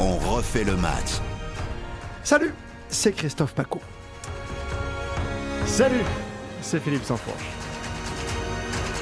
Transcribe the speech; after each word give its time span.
On 0.00 0.16
refait 0.16 0.64
le 0.64 0.76
match. 0.76 1.20
Salut, 2.24 2.52
c'est 2.88 3.12
Christophe 3.12 3.54
Paco. 3.54 3.80
Salut, 5.66 6.02
c'est 6.60 6.80
Philippe 6.80 7.04
Sansfourche. 7.04 7.44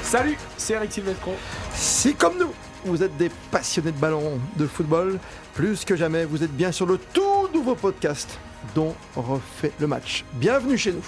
Salut, 0.03 0.37
c'est 0.57 0.73
Eric 0.73 0.91
Silvestro. 0.91 1.33
Si 1.73 2.13
comme 2.13 2.37
nous, 2.37 2.53
vous 2.85 3.01
êtes 3.01 3.17
des 3.17 3.31
passionnés 3.49 3.91
de 3.91 3.97
ballon, 3.97 4.39
de 4.57 4.67
football, 4.67 5.19
plus 5.55 5.85
que 5.85 5.95
jamais, 5.95 6.25
vous 6.25 6.43
êtes 6.43 6.55
bien 6.55 6.71
sur 6.71 6.85
le 6.85 6.99
tout 7.13 7.47
nouveau 7.53 7.73
podcast 7.73 8.37
dont 8.75 8.93
on 9.15 9.21
refait 9.21 9.71
le 9.79 9.87
match. 9.87 10.25
Bienvenue 10.33 10.77
chez 10.77 10.91
nous. 10.91 11.05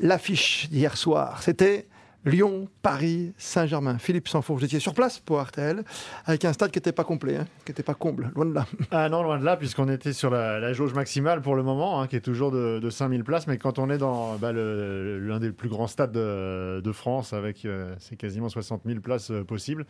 L'affiche 0.00 0.68
d'hier 0.70 0.96
soir, 0.96 1.42
c'était 1.42 1.86
Lyon, 2.24 2.68
Paris, 2.82 3.32
Saint-Germain. 3.38 3.98
Philippe 3.98 4.28
Sanfour, 4.28 4.56
vous 4.56 4.64
étiez 4.64 4.78
sur 4.78 4.92
place 4.92 5.18
pour 5.18 5.40
RTL, 5.40 5.82
avec 6.26 6.44
un 6.44 6.52
stade 6.52 6.70
qui 6.70 6.78
n'était 6.78 6.92
pas 6.92 7.04
complet, 7.04 7.36
hein, 7.36 7.46
qui 7.64 7.70
n'était 7.70 7.82
pas 7.82 7.94
comble, 7.94 8.30
loin 8.34 8.44
de 8.46 8.54
là. 8.54 8.66
Ah 8.90 9.08
non, 9.08 9.22
loin 9.22 9.38
de 9.38 9.44
là, 9.44 9.56
puisqu'on 9.56 9.88
était 9.88 10.12
sur 10.12 10.30
la, 10.30 10.58
la 10.58 10.72
jauge 10.72 10.92
maximale 10.92 11.40
pour 11.40 11.54
le 11.54 11.62
moment, 11.62 12.00
hein, 12.00 12.06
qui 12.06 12.16
est 12.16 12.20
toujours 12.20 12.50
de, 12.50 12.78
de 12.78 12.90
5000 12.90 13.24
places. 13.24 13.46
Mais 13.46 13.56
quand 13.56 13.78
on 13.78 13.88
est 13.88 13.98
dans 13.98 14.36
bah, 14.36 14.52
l'un 14.52 15.38
des 15.38 15.50
plus 15.50 15.68
grands 15.68 15.86
stades 15.86 16.12
de, 16.12 16.80
de 16.84 16.92
France, 16.92 17.32
avec 17.32 17.64
euh, 17.64 17.94
c'est 17.98 18.16
quasiment 18.16 18.48
60 18.48 18.82
000 18.84 19.00
places 19.00 19.30
euh, 19.30 19.44
possibles, 19.44 19.86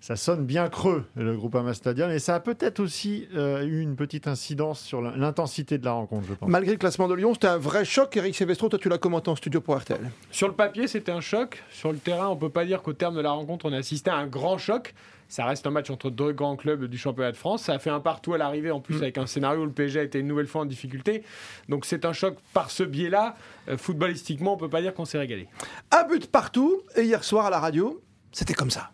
ça 0.00 0.16
sonne 0.16 0.46
bien 0.46 0.68
creux, 0.68 1.04
le 1.16 1.36
Groupama 1.36 1.74
Stadium. 1.74 2.10
Et 2.10 2.18
ça 2.18 2.36
a 2.36 2.40
peut-être 2.40 2.80
aussi 2.80 3.28
euh, 3.34 3.62
eu 3.64 3.80
une 3.80 3.96
petite 3.96 4.26
incidence 4.26 4.80
sur 4.80 5.02
l'intensité 5.02 5.76
de 5.76 5.84
la 5.84 5.92
rencontre, 5.92 6.26
je 6.28 6.34
pense. 6.34 6.48
Malgré 6.48 6.72
le 6.72 6.78
classement 6.78 7.08
de 7.08 7.14
Lyon, 7.14 7.34
c'était 7.34 7.48
un 7.48 7.58
vrai 7.58 7.84
choc. 7.84 8.16
Eric 8.16 8.34
Silvestro, 8.34 8.68
toi 8.68 8.78
tu 8.78 8.88
l'as 8.88 8.98
commenté 8.98 9.30
en 9.30 9.36
studio 9.36 9.60
pour 9.60 9.76
RTL. 9.76 10.00
Sur 10.30 10.48
le 10.48 10.54
papier, 10.54 10.86
c'était 10.86 11.12
un 11.12 11.20
choc. 11.20 11.62
Sur 11.74 11.90
le 11.90 11.98
terrain, 11.98 12.28
on 12.28 12.36
peut 12.36 12.50
pas 12.50 12.64
dire 12.64 12.82
qu'au 12.82 12.92
terme 12.92 13.16
de 13.16 13.20
la 13.20 13.32
rencontre, 13.32 13.66
on 13.68 13.72
a 13.72 13.78
assisté 13.78 14.08
à 14.08 14.14
un 14.14 14.28
grand 14.28 14.58
choc. 14.58 14.94
Ça 15.28 15.44
reste 15.44 15.66
un 15.66 15.70
match 15.70 15.90
entre 15.90 16.08
deux 16.08 16.30
grands 16.30 16.54
clubs 16.54 16.84
du 16.84 16.96
championnat 16.96 17.32
de 17.32 17.36
France. 17.36 17.64
Ça 17.64 17.72
a 17.72 17.78
fait 17.80 17.90
un 17.90 17.98
partout 17.98 18.32
à 18.32 18.38
l'arrivée, 18.38 18.70
en 18.70 18.78
plus 18.78 18.98
avec 18.98 19.18
un 19.18 19.26
scénario 19.26 19.62
où 19.62 19.64
le 19.64 19.72
PSG 19.72 19.98
a 19.98 20.02
été 20.04 20.20
une 20.20 20.28
nouvelle 20.28 20.46
fois 20.46 20.62
en 20.62 20.66
difficulté. 20.66 21.24
Donc 21.68 21.84
c'est 21.84 22.04
un 22.04 22.12
choc 22.12 22.36
par 22.52 22.70
ce 22.70 22.84
biais-là. 22.84 23.34
Euh, 23.68 23.76
footballistiquement, 23.76 24.54
on 24.54 24.56
peut 24.56 24.68
pas 24.68 24.82
dire 24.82 24.94
qu'on 24.94 25.04
s'est 25.04 25.18
régalé. 25.18 25.48
Un 25.90 26.04
but 26.04 26.30
partout, 26.30 26.80
et 26.94 27.02
hier 27.02 27.24
soir 27.24 27.46
à 27.46 27.50
la 27.50 27.58
radio, 27.58 28.00
c'était 28.30 28.54
comme 28.54 28.70
ça. 28.70 28.92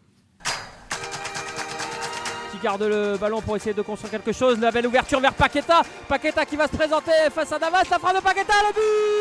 qui 2.51 2.59
garde 2.63 2.83
le 2.83 3.19
ballon 3.19 3.43
pour 3.43 3.57
essayer 3.57 3.75
de 3.75 3.83
construire 3.83 4.11
quelque 4.11 4.33
chose. 4.33 4.59
La 4.59 4.71
belle 4.71 4.87
ouverture 4.87 5.21
vers 5.21 5.35
Paqueta. 5.35 5.83
Paqueta 6.09 6.47
qui 6.47 6.57
va 6.57 6.67
se 6.67 6.75
présenter 6.75 7.13
face 7.31 7.53
à 7.53 7.59
Navas. 7.59 7.83
La 7.91 7.99
frappe 7.99 8.17
de 8.17 8.23
Paqueta, 8.23 8.55
le 8.69 8.73
but 8.73 9.20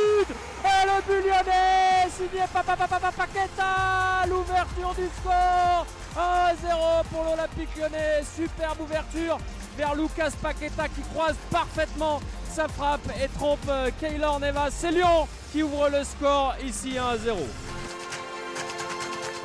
le 1.00 1.14
but 1.14 1.28
lyonnais 1.28 2.10
Signé 2.10 2.46
Papa 2.52 2.76
Papa 2.76 3.12
Paqueta 3.12 4.26
L'ouverture 4.28 4.94
du 4.96 5.08
score 5.20 5.86
1-0 6.16 7.06
pour 7.12 7.24
l'Olympique 7.24 7.70
lyonnais. 7.78 8.22
Superbe 8.36 8.82
ouverture 8.82 9.38
vers 9.78 9.96
Lucas 9.96 10.32
Paqueta 10.42 10.88
qui 10.90 11.02
croise 11.14 11.36
parfaitement 11.52 12.20
sa 12.52 12.68
frappe 12.68 13.08
et 13.22 13.28
trompe 13.38 13.60
euh, 13.70 13.90
Keylor 14.00 14.40
Nevas. 14.40 14.72
C'est 14.72 14.92
Lyon 14.92 15.28
qui 15.52 15.64
ouvre 15.64 15.90
le 15.90 16.04
score 16.04 16.56
ici 16.66 16.94
1-0. 16.94 17.36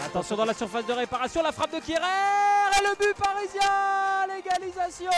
Attention 0.06 0.36
dans 0.36 0.44
la 0.44 0.54
surface 0.54 0.86
de 0.86 0.92
réparation, 0.92 1.42
la 1.42 1.52
frappe 1.52 1.72
de 1.74 1.80
Kierer 1.80 2.02
et 2.78 2.82
le 2.82 2.96
but 2.96 3.16
parisien 3.16 3.60
L'égalisation 4.28 5.10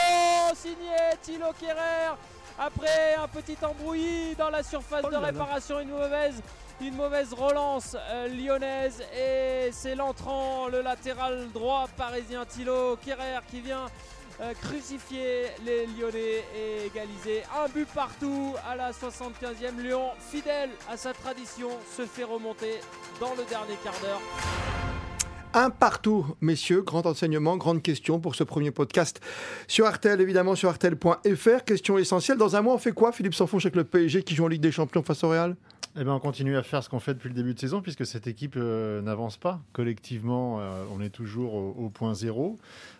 signé 0.54 0.96
Thilo 1.22 1.52
Kierer 1.58 2.14
après 2.58 3.14
un 3.14 3.28
petit 3.28 3.56
embrouillis 3.62 4.34
dans 4.36 4.50
la 4.50 4.62
surface 4.62 5.02
Oh 5.06 5.10
de 5.10 5.16
réparation, 5.16 5.80
une 5.80 5.90
mauvaise, 5.90 6.42
une 6.80 6.94
mauvaise 6.94 7.32
relance 7.32 7.96
euh, 8.10 8.28
lyonnaise 8.28 9.02
et 9.14 9.70
c'est 9.72 9.94
l'entrant, 9.94 10.68
le 10.68 10.82
latéral 10.82 11.48
droit 11.52 11.88
parisien 11.96 12.44
Thilo 12.44 12.96
Kierer 12.96 13.40
qui 13.50 13.60
vient 13.60 13.86
euh, 14.40 14.52
crucifier 14.60 15.46
les 15.64 15.86
Lyonnais 15.86 16.44
et 16.54 16.86
égaliser 16.86 17.42
un 17.58 17.68
but 17.68 17.88
partout 17.94 18.54
à 18.70 18.76
la 18.76 18.90
75e. 18.90 19.78
Lyon, 19.78 20.10
fidèle 20.30 20.70
à 20.90 20.98
sa 20.98 21.14
tradition, 21.14 21.70
se 21.96 22.04
fait 22.04 22.24
remonter 22.24 22.80
dans 23.18 23.34
le 23.34 23.44
dernier 23.44 23.76
quart 23.82 23.98
d'heure. 24.02 24.75
Un 25.58 25.70
partout, 25.70 26.26
messieurs, 26.42 26.82
grand 26.82 27.06
enseignement, 27.06 27.56
grande 27.56 27.80
question 27.80 28.20
pour 28.20 28.34
ce 28.34 28.44
premier 28.44 28.72
podcast 28.72 29.22
sur 29.66 29.90
RTL, 29.90 30.20
évidemment 30.20 30.54
sur 30.54 30.70
RTL.fr. 30.70 31.64
Question 31.64 31.96
essentielle. 31.96 32.36
Dans 32.36 32.56
un 32.56 32.60
mois, 32.60 32.74
on 32.74 32.78
fait 32.78 32.92
quoi, 32.92 33.10
Philippe 33.10 33.32
Sanfonche, 33.32 33.64
avec 33.64 33.74
le 33.74 33.84
PSG 33.84 34.22
qui 34.22 34.34
joue 34.34 34.44
en 34.44 34.48
Ligue 34.48 34.60
des 34.60 34.70
Champions 34.70 35.02
face 35.02 35.24
au 35.24 35.30
Real? 35.30 35.56
Eh 35.98 36.04
ben, 36.04 36.12
on 36.12 36.20
continue 36.20 36.58
à 36.58 36.62
faire 36.62 36.84
ce 36.84 36.90
qu'on 36.90 37.00
fait 37.00 37.14
depuis 37.14 37.30
le 37.30 37.34
début 37.34 37.54
de 37.54 37.58
saison, 37.58 37.80
puisque 37.80 38.04
cette 38.04 38.26
équipe 38.26 38.56
euh, 38.58 39.00
n'avance 39.00 39.38
pas. 39.38 39.62
Collectivement, 39.72 40.60
euh, 40.60 40.84
on 40.94 41.00
est 41.00 41.08
toujours 41.08 41.54
au, 41.54 41.70
au 41.70 41.88
point 41.88 42.12
zéro. 42.12 42.58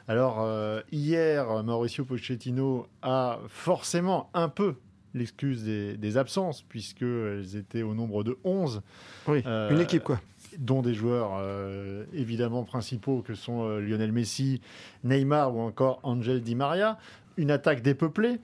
Alors, 0.09 0.39
euh, 0.41 0.81
hier, 0.91 1.63
Mauricio 1.63 2.07
Pochettino 2.07 2.87
a 3.03 3.39
forcément 3.49 4.31
un 4.33 4.49
peu 4.49 4.77
l'excuse 5.13 5.63
des, 5.63 5.99
des 5.99 6.17
absences, 6.17 6.63
puisqu'elles 6.63 7.57
étaient 7.57 7.83
au 7.83 7.95
nombre 7.95 8.25
de 8.25 8.39
11, 8.45 8.81
Oui, 9.29 9.43
une 9.45 9.81
équipe, 9.81 10.05
quoi. 10.05 10.21
Dont 10.59 10.83
des 10.83 10.95
joueurs 10.95 11.33
euh, 11.39 12.05
évidemment 12.13 12.65
principaux 12.65 13.23
que 13.23 13.35
sont 13.35 13.65
euh, 13.65 13.81
Lionel 13.81 14.13
Messi, 14.13 14.61
Neymar 15.05 15.55
ou 15.55 15.61
encore 15.61 16.01
Angel 16.03 16.43
Di 16.43 16.55
Maria. 16.55 16.99
Une 17.37 17.51
attaque 17.51 17.83
dépeuplée. 17.83 18.39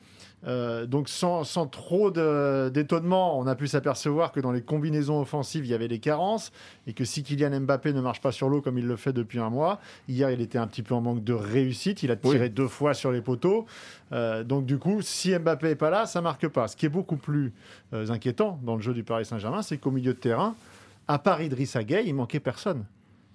Euh, 0.45 0.87
donc 0.87 1.09
sans, 1.09 1.45
sans 1.45 1.67
trop 1.67 2.11
d'étonnement, 2.11 3.39
on 3.39 3.47
a 3.47 3.55
pu 3.55 3.69
s'apercevoir 3.69 4.33
que 4.33 4.41
dans 4.41 4.51
les 4.51 4.62
combinaisons 4.62 5.21
offensives, 5.21 5.65
il 5.65 5.71
y 5.71 5.75
avait 5.75 5.89
des 5.89 6.01
carences 6.01 6.53
et 6.87 6.93
que 6.93 7.05
si 7.05 7.22
Kylian 7.22 7.61
Mbappé 7.61 7.93
ne 7.93 8.01
marche 8.01 8.21
pas 8.21 8.33
sur 8.33 8.49
l'eau 8.49 8.61
comme 8.61 8.78
il 8.78 8.87
le 8.87 8.97
fait 8.97 9.12
depuis 9.12 9.39
un 9.39 9.51
mois, 9.51 9.81
hier 10.09 10.31
il 10.31 10.41
était 10.41 10.59
un 10.59 10.67
petit 10.67 10.83
peu 10.83 10.95
en 10.95 11.01
manque 11.01 11.22
de 11.22 11.33
réussite, 11.33 12.03
il 12.03 12.11
a 12.11 12.17
tiré 12.17 12.49
deux 12.49 12.69
fois 12.69 12.95
sur 12.95 13.12
les 13.12 13.21
poteaux. 13.21 13.67
Euh, 14.12 14.43
donc 14.43 14.67
du 14.67 14.78
coup, 14.78 15.01
si 15.01 15.37
Mbappé 15.37 15.71
est 15.71 15.77
pas 15.77 15.91
là, 15.91 16.06
ça 16.06 16.21
marque 16.21 16.49
pas. 16.49 16.67
Ce 16.67 16.77
qui 16.77 16.87
est 16.87 16.91
beaucoup 16.91 17.17
plus 17.17 17.53
euh, 17.93 18.09
inquiétant 18.11 18.59
dans 18.62 18.75
le 18.75 18.83
jeu 18.83 18.95
du 18.95 19.05
Paris 19.05 19.25
Saint-Germain, 19.25 19.62
c'est 19.62 19.78
qu'au 19.78 19.93
milieu 19.93 20.12
de 20.12 20.19
terrain, 20.19 20.55
à 21.12 21.19
part 21.19 21.43
Idrissa 21.43 21.84
Gueye, 21.84 22.09
il 22.09 22.15
manquait 22.15 22.41
personne. 22.41 22.87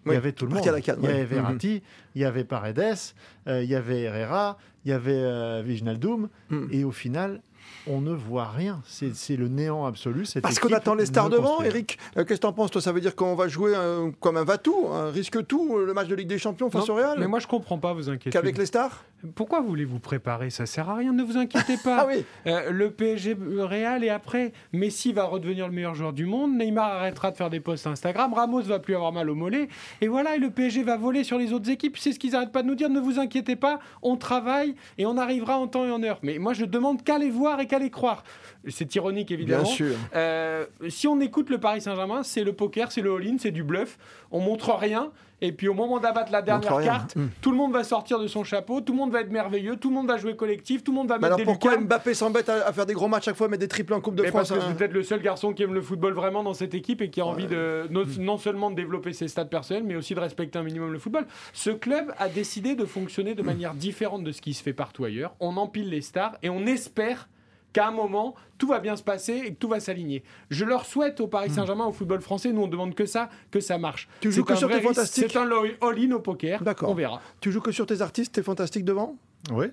Il 0.05 0.13
y 0.13 0.15
avait 0.15 0.31
tout 0.31 0.45
le 0.45 0.53
monde. 0.53 0.63
il 0.63 1.03
y 1.03 1.07
avait 1.07 1.25
Verratti, 1.25 1.83
il 2.15 2.21
y 2.21 2.25
avait 2.25 2.45
Paredes, 2.45 3.13
euh, 3.47 3.63
il 3.63 3.69
y 3.69 3.75
avait 3.75 4.01
Herrera, 4.01 4.57
il 4.85 4.91
y 4.91 4.93
avait 4.93 5.11
euh, 5.13 5.63
Wijnaldum. 5.63 6.29
Mm. 6.49 6.67
Et 6.71 6.83
au 6.83 6.91
final, 6.91 7.41
on 7.89 8.01
ne 8.01 8.11
voit 8.11 8.49
rien. 8.49 8.81
C'est 8.85 9.15
c'est 9.15 9.35
le 9.35 9.47
néant 9.47 9.85
absolu. 9.85 10.25
cette 10.25 10.43
Parce 10.43 10.59
qu'on 10.59 10.73
attend 10.73 10.95
les 10.95 11.05
stars 11.05 11.29
devant. 11.29 11.61
Eric. 11.61 11.97
Euh, 12.17 12.25
Qu'est-ce 12.25 12.39
que 12.39 12.45
t'en 12.47 12.53
penses, 12.53 12.71
toi? 12.71 12.81
Ça 12.81 12.91
veut 12.91 13.01
dire 13.01 13.15
qu'on 13.15 13.35
va 13.35 13.47
jouer 13.47 13.73
euh, 13.75 14.11
comme 14.19 14.37
un 14.37 14.43
va-tout, 14.43 14.87
un 14.91 15.09
risque-tout, 15.09 15.77
euh, 15.77 15.85
le 15.85 15.93
match 15.93 16.07
de 16.07 16.15
Ligue 16.15 16.27
des 16.27 16.37
Champions 16.37 16.69
face 16.69 16.87
Non, 16.87 16.93
au 16.95 16.97
Real? 16.97 17.17
Mais 17.19 17.27
moi, 17.27 17.39
je 17.39 17.47
comprends 17.47 17.77
pas 17.77 17.93
vos 17.93 18.09
inquiétudes. 18.09 18.33
Qu'avec 18.33 18.57
les 18.57 18.65
stars? 18.65 19.03
Pourquoi 19.33 19.61
voulez-vous 19.61 19.99
préparer? 19.99 20.49
Ça 20.51 20.65
sert 20.65 20.89
à 20.89 20.95
rien, 20.95 21.11
ne 21.11 21.23
vous 21.23 21.37
inquiétez 21.37 21.77
pas. 21.83 22.01
Ah 22.01 22.07
oui 22.07 22.23
Euh, 22.45 22.71
le 22.71 22.91
PSG 22.91 23.35
Real 23.57 24.03
et 24.03 24.09
après, 24.09 24.53
Messi 24.73 25.11
va 25.11 25.23
redevenir 25.23 25.67
le 25.67 25.73
meilleur 25.73 25.95
joueur 25.95 26.13
du 26.13 26.25
monde, 26.25 26.55
Neymar 26.55 26.91
arrêtera 26.91 27.31
de 27.31 27.37
faire 27.37 27.49
des 27.49 27.59
posts 27.59 27.87
Instagram, 27.87 28.33
Ramos 28.33 28.61
va 28.61 28.79
plus 28.79 28.95
avoir 28.95 29.11
mal 29.11 29.29
au 29.29 29.35
mollet, 29.35 29.69
et 30.01 30.07
voilà, 30.07 30.35
et 30.35 30.39
le 30.39 30.51
PSG 30.51 30.83
va 30.83 30.97
voler 30.97 31.23
sur 31.23 31.39
les 31.39 31.51
autres 31.51 31.69
équipes. 31.71 31.97
C'est 31.97 32.11
ce 32.11 32.19
qu'ils 32.19 32.35
arrêtent 32.35 32.51
pas 32.51 32.61
de 32.61 32.67
nous 32.67 32.75
dire. 32.75 32.89
Ne 32.89 32.99
vous 32.99 33.19
inquiétez 33.19 33.36
pas, 33.43 33.79
on 34.01 34.17
travaille 34.17 34.75
et 34.97 35.05
on 35.05 35.17
arrivera 35.17 35.57
en 35.57 35.67
temps 35.67 35.85
et 35.85 35.91
en 35.91 36.03
heure. 36.03 36.19
Mais 36.23 36.37
moi, 36.37 36.53
je 36.53 36.65
demande 36.65 37.03
qu'à 37.03 37.17
les 37.17 37.29
voir 37.29 37.59
et 37.59 37.67
qu'à 37.67 37.79
les 37.79 37.89
croire. 37.89 38.23
C'est 38.67 38.93
ironique 38.95 39.31
évidemment. 39.31 39.63
Bien 39.63 39.71
sûr. 39.71 39.95
Euh, 40.15 40.65
si 40.89 41.07
on 41.07 41.19
écoute 41.19 41.49
le 41.49 41.59
Paris 41.59 41.81
Saint-Germain, 41.81 42.23
c'est 42.23 42.43
le 42.43 42.53
poker, 42.53 42.91
c'est 42.91 43.01
le 43.01 43.15
all-in, 43.15 43.37
c'est 43.39 43.51
du 43.51 43.63
bluff. 43.63 43.97
On 44.31 44.39
montre 44.39 44.73
rien. 44.73 45.11
Et 45.41 45.51
puis 45.51 45.67
au 45.67 45.73
moment 45.75 45.99
d'abattre 45.99 46.31
la 46.31 46.41
dernière 46.41 46.79
carte, 46.81 47.15
Mm. 47.15 47.27
tout 47.41 47.51
le 47.51 47.57
monde 47.57 47.71
va 47.71 47.83
sortir 47.83 48.17
de 48.19 48.27
son 48.27 48.43
chapeau, 48.43 48.81
tout 48.81 48.93
le 48.93 48.97
monde 48.97 49.11
va 49.11 49.21
être 49.21 49.31
merveilleux, 49.31 49.75
tout 49.75 49.89
le 49.89 49.95
monde 49.95 50.07
va 50.07 50.17
jouer 50.17 50.35
collectif, 50.35 50.83
tout 50.83 50.91
le 50.91 50.97
monde 50.97 51.07
va 51.07 51.15
Mais 51.15 51.21
mettre 51.21 51.25
alors 51.27 51.37
des 51.37 51.43
pourquoi 51.45 51.71
lucarnes. 51.71 51.85
Mbappé 51.87 52.13
s'embête 52.15 52.49
à, 52.49 52.65
à 52.67 52.73
faire 52.73 52.85
des 52.87 52.93
gros 52.93 53.07
matchs 53.07 53.25
chaque 53.25 53.35
fois, 53.35 53.47
mettre 53.47 53.61
des 53.61 53.67
triples 53.67 53.93
en 53.93 54.01
Coupe 54.01 54.15
de 54.15 54.23
Mais 54.23 54.29
France 54.29 54.49
parce 54.49 54.59
que 54.59 54.65
hein 54.65 54.69
c'est 54.71 54.77
peut-être 54.77 54.93
le 54.93 55.03
seul 55.03 55.21
garçon 55.21 55.53
qui 55.53 55.63
aime 55.63 55.73
le 55.73 55.81
football 55.81 56.13
vraiment 56.13 56.43
dans 56.43 56.53
cette 56.53 56.73
équipe 56.73 57.01
et 57.01 57.09
qui 57.09 57.21
a 57.21 57.25
envie 57.25 57.45
de 57.47 57.87
non, 57.91 58.03
non 58.19 58.37
seulement 58.37 58.71
de 58.71 58.75
développer 58.75 59.13
ses 59.13 59.27
stats 59.27 59.45
personnels, 59.45 59.83
mais 59.83 59.95
aussi 59.95 60.15
de 60.15 60.19
respecter 60.19 60.57
un 60.57 60.63
minimum 60.63 60.91
le 60.91 60.99
football. 60.99 61.25
Ce 61.53 61.69
club 61.69 62.13
a 62.17 62.29
décidé 62.29 62.75
de 62.75 62.85
fonctionner 62.85 63.35
de 63.35 63.43
manière 63.43 63.73
différente 63.73 64.23
de 64.23 64.31
ce 64.31 64.41
qui 64.41 64.53
se 64.53 64.63
fait 64.63 64.73
partout 64.73 65.03
ailleurs. 65.05 65.35
On 65.39 65.57
empile 65.57 65.89
les 65.89 66.01
stars 66.01 66.35
et 66.41 66.49
on 66.49 66.65
espère 66.65 67.29
qu'à 67.73 67.87
un 67.87 67.91
moment, 67.91 68.35
tout 68.57 68.67
va 68.67 68.79
bien 68.79 68.95
se 68.95 69.03
passer 69.03 69.33
et 69.45 69.53
que 69.53 69.59
tout 69.59 69.67
va 69.67 69.79
s'aligner. 69.79 70.23
Je 70.49 70.65
leur 70.65 70.85
souhaite 70.85 71.19
au 71.19 71.27
Paris 71.27 71.49
Saint-Germain, 71.49 71.85
au 71.85 71.91
football 71.91 72.21
français, 72.21 72.51
nous 72.51 72.63
on 72.63 72.67
demande 72.67 72.95
que 72.95 73.05
ça, 73.05 73.29
que 73.51 73.59
ça 73.59 73.77
marche. 73.77 74.07
Tu 74.19 74.31
joues 74.31 74.43
que 74.43 74.55
sur 74.55 74.69
tes 74.69 74.81
fantastiques 74.81 75.31
C'est 75.31 75.37
un 75.37 75.49
all-in 75.81 76.11
au 76.11 76.19
poker. 76.19 76.61
D'accord. 76.63 76.89
On 76.89 76.95
verra. 76.95 77.21
Tu 77.41 77.51
joues 77.51 77.61
que 77.61 77.71
sur 77.71 77.85
tes 77.85 78.01
artistes, 78.01 78.33
t'es 78.33 78.43
fantastique 78.43 78.85
devant? 78.85 79.17
Oui, 79.51 79.67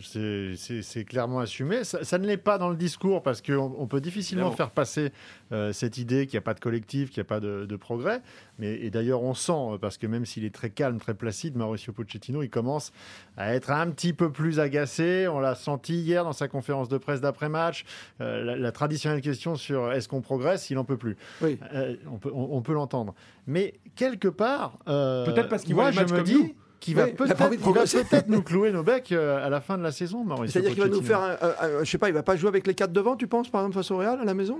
C'est- 0.00 1.04
clairement 1.04 1.40
assumé. 1.40 1.84
Ça, 1.84 2.04
ça 2.04 2.18
ne 2.18 2.26
l'est 2.26 2.36
pas 2.36 2.58
dans 2.58 2.68
le 2.68 2.76
discours 2.76 3.22
parce 3.22 3.40
qu'on 3.40 3.74
on 3.78 3.86
peut 3.86 4.00
difficilement 4.00 4.48
Évidemment. 4.48 4.56
faire 4.56 4.70
passer 4.70 5.10
euh, 5.52 5.72
cette 5.72 5.96
idée 5.98 6.26
qu'il 6.26 6.34
n'y 6.36 6.38
a 6.38 6.42
pas 6.42 6.54
de 6.54 6.60
collectif, 6.60 7.10
qu'il 7.10 7.20
n'y 7.20 7.26
a 7.26 7.28
pas 7.28 7.40
de, 7.40 7.64
de 7.66 7.76
progrès. 7.76 8.20
Mais, 8.58 8.74
et 8.74 8.90
d'ailleurs, 8.90 9.22
on 9.22 9.32
sent, 9.34 9.52
euh, 9.52 9.78
parce 9.78 9.96
que 9.96 10.06
même 10.06 10.26
s'il 10.26 10.44
est 10.44 10.54
très 10.54 10.70
calme, 10.70 10.98
très 11.00 11.14
placide, 11.14 11.56
Mauricio 11.56 11.92
Pochettino, 11.92 12.42
il 12.42 12.50
commence 12.50 12.92
à 13.36 13.54
être 13.54 13.70
un 13.70 13.90
petit 13.90 14.12
peu 14.12 14.30
plus 14.30 14.60
agacé. 14.60 15.26
On 15.28 15.40
l'a 15.40 15.54
senti 15.54 15.94
hier 16.00 16.24
dans 16.24 16.32
sa 16.34 16.46
conférence 16.48 16.88
de 16.88 16.98
presse 16.98 17.20
d'après-match. 17.20 17.84
Euh, 18.20 18.44
la, 18.44 18.56
la 18.56 18.72
traditionnelle 18.72 19.22
question 19.22 19.56
sur 19.56 19.92
est-ce 19.92 20.08
qu'on 20.08 20.20
progresse, 20.20 20.68
il 20.70 20.74
n'en 20.74 20.84
peut 20.84 20.98
plus. 20.98 21.16
Oui. 21.40 21.58
Euh, 21.72 21.96
on 22.12 22.18
peut, 22.18 22.30
on- 22.34 22.48
on 22.52 22.62
peut 22.62 22.74
l'entendre. 22.74 23.14
Mais 23.46 23.74
quelque 23.96 24.28
part, 24.28 24.78
euh, 24.88 25.24
Peut-être 25.24 25.48
parce 25.48 25.64
qu'il 25.64 25.74
voit 25.74 25.86
le 25.86 25.92
je 25.92 26.00
match 26.00 26.10
me 26.10 26.16
comme 26.16 26.24
dis 26.26 26.34
nous. 26.34 26.54
Qu'il 26.80 26.96
va 26.96 27.04
Oui, 27.04 27.12
peut-être 27.12 28.28
nous 28.28 28.42
clouer 28.42 28.72
nos 28.72 28.82
becs 28.82 29.12
euh, 29.12 29.44
à 29.44 29.48
la 29.50 29.60
fin 29.60 29.76
de 29.78 29.82
la 29.82 29.92
saison, 29.92 30.24
Mauricio 30.24 30.52
C'est-à-dire 30.52 30.72
qu'il 30.72 30.82
va 30.82 30.88
nous 30.88 31.02
faire, 31.02 31.20
un, 31.20 31.30
un- 31.32 31.78
un- 31.80 31.84
je 31.84 31.90
sais 31.90 31.98
pas, 31.98 32.08
il 32.08 32.14
va 32.14 32.22
pas 32.22 32.36
jouer 32.36 32.48
avec 32.48 32.66
les 32.66 32.74
quatre 32.74 32.92
devant, 32.92 33.16
tu 33.16 33.26
penses, 33.28 33.48
par 33.48 33.60
exemple, 33.60 33.74
face 33.76 33.90
au 33.90 33.98
Real 33.98 34.18
à 34.20 34.24
la 34.24 34.34
maison? 34.34 34.58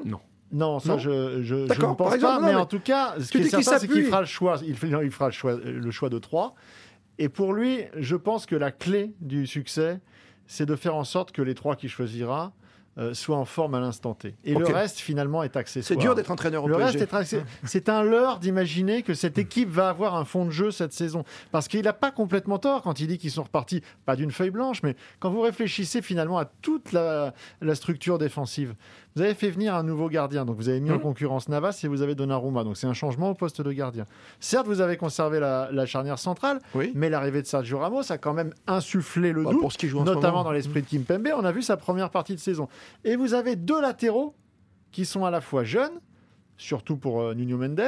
Non, 0.53 0.81
ça, 0.81 0.91
Non 0.91 0.99
je, 0.99 1.43
je, 1.43 1.55
ne 1.55 1.67
pense 1.95 2.15
exemple, 2.15 2.21
pas. 2.21 2.35
non, 2.41 2.41
mais, 2.47 2.53
mais 2.53 2.59
en 2.61 2.67
tout 2.67 2.81
cas, 2.81 3.15
ce 3.21 3.31
qui 3.31 3.39
est 3.39 3.45
certain, 3.49 3.79
c'est 3.79 3.87
qu'il 3.89 4.05
fera 4.05 4.21
le 4.21 4.27
choix. 4.27 4.57
Il, 4.67 4.77
fait- 4.77 4.89
non, 4.89 5.01
il 5.01 5.11
fera 5.11 5.27
le 5.27 5.33
choix, 5.33 5.55
le 5.57 5.91
choix 5.91 6.09
de 6.09 6.19
3. 6.19 6.55
Et 7.19 7.29
pour 7.29 7.53
lui, 7.53 7.83
je 7.97 8.17
pense 8.17 8.47
que 8.47 8.57
la 8.57 8.71
clé 8.73 9.13
du 9.21 9.47
succès, 9.47 10.01
c'est 10.47 10.67
de 10.67 10.75
faire 10.75 10.97
en 10.97 11.05
sorte 11.05 11.31
que 11.33 11.43
les 11.43 11.55
trois 11.55 11.77
qu'il 11.77 11.89
choisira 11.89 12.53
euh, 12.99 13.15
soient 13.15 13.37
en 13.37 13.45
forme 13.45 13.75
à 13.75 13.81
l'instant 13.81 14.15
T. 14.15 14.35
Et 14.45 14.55
le 14.55 14.67
reste, 14.67 14.99
finalement, 14.99 15.43
est 15.43 15.57
accessoire. 15.57 15.87
C'est 15.87 15.97
dur 15.97 16.15
d'être 16.15 16.31
entraîneur 16.31 16.65
au 16.65 16.69
Le 16.69 16.77
reste 16.77 16.97
est 17.01 17.45
c'est 17.65 17.89
un 17.89 18.03
leurre 18.03 18.39
d'imaginer 18.41 19.03
que 19.03 19.15
cette 19.15 19.39
équipe 19.39 19.69
va 19.71 19.89
avoir 19.89 20.17
un 20.17 20.25
fond 20.25 20.45
de 20.45 20.51
jeu 20.51 20.71
cette 20.71 20.93
saison. 20.93 21.25
Parce 21.53 21.69
qu'il 21.69 21.83
n'a 21.83 21.93
pas 21.93 22.11
complètement 22.11 22.59
tort 22.59 22.83
quand 22.83 23.01
il 23.01 23.07
dit 23.07 23.19
qu'ils 23.19 23.31
sont 23.31 23.45
repartis, 23.45 23.83
pas 24.07 24.17
d'une 24.17 24.33
feuille 24.33 24.51
blanche, 24.51 24.83
mais 24.83 24.97
quand 25.19 25.31
vous 25.31 25.41
réfléchissez 25.41 26.03
finalement 26.03 26.39
à 26.39 26.45
toute 26.45 26.93
la, 26.93 27.33
la 27.61 27.75
structure 27.75 28.19
défensive. 28.19 28.75
Vous 29.17 29.23
avez 29.23 29.35
fait 29.35 29.51
venir 29.51 29.75
un 29.75 29.83
nouveau 29.83 30.09
gardien, 30.09 30.45
donc 30.45 30.57
vous 30.57 30.69
avez 30.69 30.79
mis 30.81 30.91
en 30.93 30.95
Mhm. 30.95 31.01
concurrence 31.01 31.49
Navas 31.49 31.81
et 31.83 31.89
vous 31.89 32.01
avez 32.03 32.15
Donnarumma, 32.15 32.63
donc 32.63 32.77
c'est 32.77 32.87
un 32.87 32.93
changement 32.95 33.31
au 33.31 33.35
poste 33.35 33.61
de 33.61 33.73
gardien. 33.73 34.07
Certes, 34.39 34.67
vous 34.69 34.81
avez 34.81 34.97
conservé 34.97 35.41
la, 35.41 35.69
la 35.73 35.85
charnière 35.85 36.19
centrale, 36.21 36.61
Oui. 36.77 36.93
mais 36.95 37.11
l'arrivée 37.11 37.43
de 37.43 37.47
Sergio 37.49 37.79
Ramos 37.81 38.13
a 38.13 38.19
quand 38.19 38.35
même 38.35 38.53
insufflé 38.69 39.33
le 39.33 39.43
Bah, 39.43 39.51
doute 39.51 39.61
pour 39.61 39.73
ce 39.73 39.85
joue 39.85 40.05
notamment 40.05 40.45
dans 40.45 40.53
l'esprit 40.53 40.83
de 40.83 40.87
Kimpembe. 40.87 41.29
On 41.37 41.45
a 41.45 41.51
vu 41.51 41.61
sa 41.63 41.77
première 41.77 42.11
partie 42.11 42.35
de 42.37 42.41
saison. 42.41 42.69
Et 43.05 43.17
vous 43.17 43.35
avez 43.35 43.57
deux 43.57 43.81
latéraux 43.81 44.35
qui 44.93 45.05
sont 45.05 45.25
à 45.25 45.31
la 45.31 45.41
fois 45.41 45.65
jeunes, 45.65 46.01
surtout 46.57 46.97
pour 46.97 47.21
euh, 47.21 47.35
Nuno 47.35 47.57
Mendes, 47.59 47.81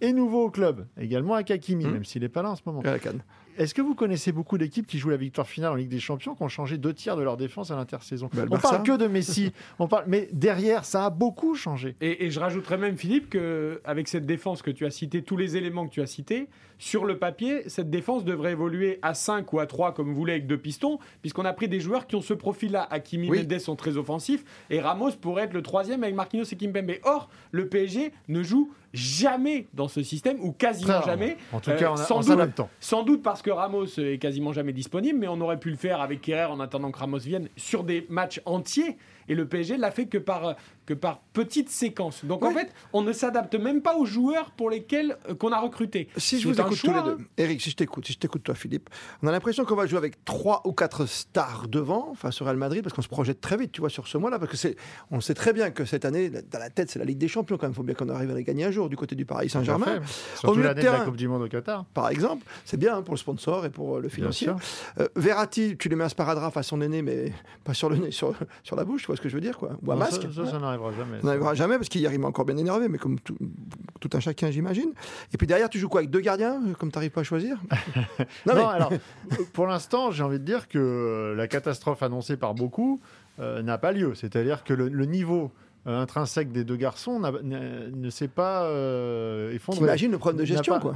et 0.00 0.12
nouveaux 0.12 0.46
au 0.46 0.50
club, 0.50 0.86
également 0.98 1.34
avec 1.34 1.50
Hakimi, 1.50 1.84
Mhm. 1.86 1.92
même 1.92 2.04
s'il 2.04 2.22
n'est 2.22 2.28
pas 2.28 2.42
là 2.42 2.50
en 2.50 2.56
ce 2.56 2.62
moment. 2.66 2.80
À 2.80 2.90
la 2.92 2.98
canne. 2.98 3.22
Est-ce 3.58 3.74
que 3.74 3.82
vous 3.82 3.94
connaissez 3.94 4.32
beaucoup 4.32 4.58
d'équipes 4.58 4.86
qui 4.86 4.98
jouent 4.98 5.10
la 5.10 5.16
victoire 5.16 5.46
finale 5.46 5.72
en 5.72 5.74
Ligue 5.74 5.88
des 5.88 6.00
Champions, 6.00 6.34
qui 6.34 6.42
ont 6.42 6.48
changé 6.48 6.78
deux 6.78 6.94
tiers 6.94 7.16
de 7.16 7.22
leur 7.22 7.36
défense 7.36 7.70
à 7.70 7.76
l'intersaison 7.76 8.30
Bah, 8.32 8.44
On 8.50 8.58
parle 8.58 8.82
que 8.82 8.96
de 8.96 9.06
Messi, 9.06 9.52
on 9.78 9.88
parle... 9.88 10.04
mais 10.06 10.28
derrière, 10.32 10.84
ça 10.84 11.06
a 11.06 11.10
beaucoup 11.10 11.54
changé. 11.54 11.96
Et, 12.00 12.24
et 12.24 12.30
je 12.30 12.40
rajouterais 12.40 12.78
même, 12.78 12.96
Philippe, 12.96 13.30
que 13.30 13.80
avec 13.84 14.08
cette 14.08 14.26
défense 14.26 14.62
que 14.62 14.70
tu 14.70 14.86
as 14.86 14.90
cité, 14.90 15.22
tous 15.22 15.36
les 15.36 15.56
éléments 15.56 15.86
que 15.86 15.92
tu 15.92 16.00
as 16.00 16.06
cités, 16.06 16.48
sur 16.78 17.04
le 17.04 17.18
papier, 17.18 17.68
cette 17.68 17.90
défense 17.90 18.24
devrait 18.24 18.52
évoluer 18.52 18.98
à 19.02 19.12
5 19.12 19.52
ou 19.52 19.60
à 19.60 19.66
3, 19.66 19.92
comme 19.92 20.08
vous 20.08 20.14
voulez, 20.14 20.32
avec 20.32 20.46
deux 20.46 20.56
pistons, 20.56 20.98
puisqu'on 21.20 21.44
a 21.44 21.52
pris 21.52 21.68
des 21.68 21.78
joueurs 21.78 22.06
qui 22.06 22.16
ont 22.16 22.22
ce 22.22 22.32
profil-là. 22.32 22.88
Hakimi 22.90 23.28
Oui. 23.28 23.46
Mendes 23.46 23.58
sont 23.58 23.76
très 23.76 23.98
offensifs, 23.98 24.44
et 24.70 24.80
Ramos 24.80 25.12
pourrait 25.20 25.44
être 25.44 25.52
le 25.52 25.60
troisième 25.60 26.02
avec 26.02 26.14
Marquinhos 26.14 26.44
et 26.44 26.56
Kimpembe. 26.56 26.92
Or, 27.04 27.28
le 27.52 27.68
PSG 27.68 28.12
ne 28.28 28.42
joue 28.42 28.72
jamais 28.92 29.66
dans 29.74 29.88
ce 29.88 30.02
système, 30.02 30.40
ou 30.40 30.52
quasiment 30.52 31.00
Très 31.00 31.10
jamais. 31.12 31.36
En 31.52 31.60
tout 31.60 31.70
Euh, 31.70 31.76
cas, 31.76 31.90
en, 31.90 31.96
sans 31.96 32.16
doute. 32.20 32.28
s'adaptant. 32.28 32.68
Sans 32.80 33.02
doute 33.02 33.22
parce 33.22 33.42
que 33.42 33.50
Ramos 33.50 33.86
est 33.98 34.18
quasiment 34.20 34.52
jamais 34.52 34.72
disponible, 34.72 35.18
mais 35.18 35.28
on 35.28 35.40
aurait 35.40 35.58
pu 35.60 35.70
le 35.70 35.76
faire 35.76 36.00
avec 36.00 36.20
Kerrer 36.20 36.44
en 36.50 36.60
attendant 36.60 36.90
que 36.90 36.98
Ramos 36.98 37.18
vienne 37.18 37.48
sur 37.56 37.84
des 37.84 38.06
matchs 38.10 38.40
entiers. 38.44 38.96
Et 39.28 39.34
le 39.34 39.46
PSG 39.46 39.76
l'a 39.76 39.92
fait 39.92 40.06
que 40.06 40.18
par, 40.18 40.56
que 40.90 40.94
par 40.94 41.20
petites 41.32 41.70
séquences. 41.70 42.24
Donc 42.24 42.44
en 42.44 42.50
fait, 42.50 42.72
on 42.92 43.02
ne 43.02 43.12
s'adapte 43.12 43.54
même 43.54 43.80
pas 43.80 43.94
aux 43.94 44.06
joueurs 44.06 44.50
pour 44.50 44.70
lesquels 44.70 45.16
euh, 45.28 45.34
qu'on 45.36 45.52
a 45.52 45.60
recruté. 45.60 46.08
Si 46.16 46.40
je 46.40 46.48
vous 46.48 46.60
écoute 46.60 46.74
choix, 46.74 46.92
tous 46.92 47.10
les 47.10 47.16
deux, 47.16 47.24
Eric, 47.36 47.60
si 47.60 47.70
je 47.70 47.76
t'écoute, 47.76 48.04
si 48.06 48.14
je 48.14 48.18
t'écoute 48.18 48.42
toi, 48.42 48.56
Philippe, 48.56 48.90
on 49.22 49.28
a 49.28 49.30
l'impression 49.30 49.64
qu'on 49.64 49.76
va 49.76 49.86
jouer 49.86 49.98
avec 49.98 50.24
trois 50.24 50.62
ou 50.64 50.72
quatre 50.72 51.06
stars 51.06 51.68
devant 51.68 52.14
face 52.14 52.42
au 52.42 52.44
Real 52.44 52.56
Madrid 52.56 52.82
parce 52.82 52.92
qu'on 52.92 53.02
se 53.02 53.08
projette 53.08 53.40
très 53.40 53.56
vite, 53.56 53.70
tu 53.70 53.80
vois, 53.80 53.88
sur 53.90 54.08
ce 54.08 54.18
mois-là, 54.18 54.40
parce 54.40 54.50
que 54.50 54.56
c'est, 54.56 54.74
on 55.12 55.20
sait 55.20 55.34
très 55.34 55.52
bien 55.52 55.70
que 55.70 55.84
cette 55.84 56.04
année, 56.04 56.28
dans 56.28 56.58
la 56.58 56.70
tête, 56.70 56.90
c'est 56.90 56.98
la 56.98 57.04
Ligue 57.04 57.18
des 57.18 57.28
Champions 57.28 57.56
quand 57.56 57.66
même. 57.66 57.72
Il 57.72 57.76
faut 57.76 57.84
bien 57.84 57.94
qu'on 57.94 58.08
arrive 58.08 58.32
à 58.32 58.34
la 58.34 58.42
gagner 58.42 58.64
un 58.64 58.72
jour 58.72 58.88
du 58.88 58.96
côté 58.96 59.14
du 59.14 59.24
Paris 59.24 59.48
Saint-Germain. 59.48 60.00
Surtout 60.34 60.56
milieu 60.56 60.68
de 60.70 60.74
de 60.74 60.74
la 60.74 60.82
terrain. 60.82 61.04
Coupe 61.04 61.16
du 61.16 61.28
Monde 61.28 61.42
au 61.42 61.48
Qatar. 61.48 61.84
Par 61.94 62.08
exemple, 62.08 62.44
c'est 62.64 62.76
bien 62.76 62.96
hein, 62.96 63.02
pour 63.02 63.14
le 63.14 63.18
sponsor 63.18 63.64
et 63.64 63.70
pour 63.70 63.96
euh, 63.96 64.00
le 64.00 64.08
financier. 64.08 64.48
Euh, 64.98 65.06
Verratti, 65.14 65.76
tu 65.78 65.88
lui 65.88 65.94
mets 65.94 66.04
un 66.04 66.08
sparadrap 66.08 66.56
à 66.56 66.64
son 66.64 66.80
aîné, 66.80 67.02
mais 67.02 67.32
pas 67.62 67.74
sur 67.74 67.88
le 67.88 67.96
nez, 67.96 68.10
sur, 68.10 68.34
sur 68.64 68.74
la 68.74 68.84
bouche, 68.84 69.02
tu 69.02 69.06
vois 69.06 69.16
ce 69.16 69.20
que 69.20 69.28
je 69.28 69.34
veux 69.36 69.40
dire, 69.40 69.56
quoi. 69.56 69.70
Ou 69.82 69.92
un 69.92 69.94
Non, 69.94 70.00
masque. 70.00 70.22
Ça, 70.22 70.44
ça, 70.44 70.50
ça 70.50 70.58
n'arrivera 70.80 71.04
jamais. 71.04 71.18
On 71.22 71.26
n'arrivera 71.26 71.54
jamais 71.54 71.76
parce 71.76 71.88
qu'hier 71.88 72.12
il 72.12 72.18
m'a 72.18 72.28
encore 72.28 72.44
bien 72.44 72.56
énervé, 72.56 72.88
mais 72.88 72.98
comme 72.98 73.18
tout, 73.20 73.36
tout 74.00 74.10
un 74.14 74.20
chacun, 74.20 74.50
j'imagine. 74.50 74.92
Et 75.32 75.36
puis 75.36 75.46
derrière, 75.46 75.68
tu 75.70 75.78
joues 75.78 75.88
quoi 75.88 76.00
avec 76.00 76.10
deux 76.10 76.20
gardiens, 76.20 76.62
euh, 76.66 76.72
comme 76.74 76.90
tu 76.90 76.96
n'arrives 76.98 77.10
pas 77.10 77.20
à 77.20 77.24
choisir? 77.24 77.58
Non, 78.46 78.54
mais- 78.54 78.62
alors, 78.62 78.92
pour 79.52 79.66
l'instant, 79.66 80.10
j'ai 80.10 80.22
envie 80.22 80.38
de 80.38 80.44
dire 80.44 80.68
que 80.68 80.78
euh, 80.78 81.34
la 81.34 81.46
catastrophe 81.48 82.02
annoncée 82.02 82.36
par 82.36 82.54
beaucoup 82.54 83.00
euh, 83.38 83.62
n'a 83.62 83.78
pas 83.78 83.92
lieu. 83.92 84.14
C'est-à-dire 84.14 84.64
que 84.64 84.72
le, 84.74 84.88
le 84.88 85.04
niveau 85.04 85.44
euh, 85.44 85.48
intrinsèque 85.86 86.52
des 86.52 86.64
deux 86.64 86.76
garçons 86.76 87.18
ne 87.20 88.10
s'est 88.10 88.28
pas 88.28 88.64
euh, 88.64 89.52
effondré. 89.52 89.80
T'imagines 89.80 90.10
le 90.10 90.18
problème 90.18 90.40
de 90.40 90.44
gestion, 90.44 90.74
pas- 90.74 90.80
quoi. 90.80 90.94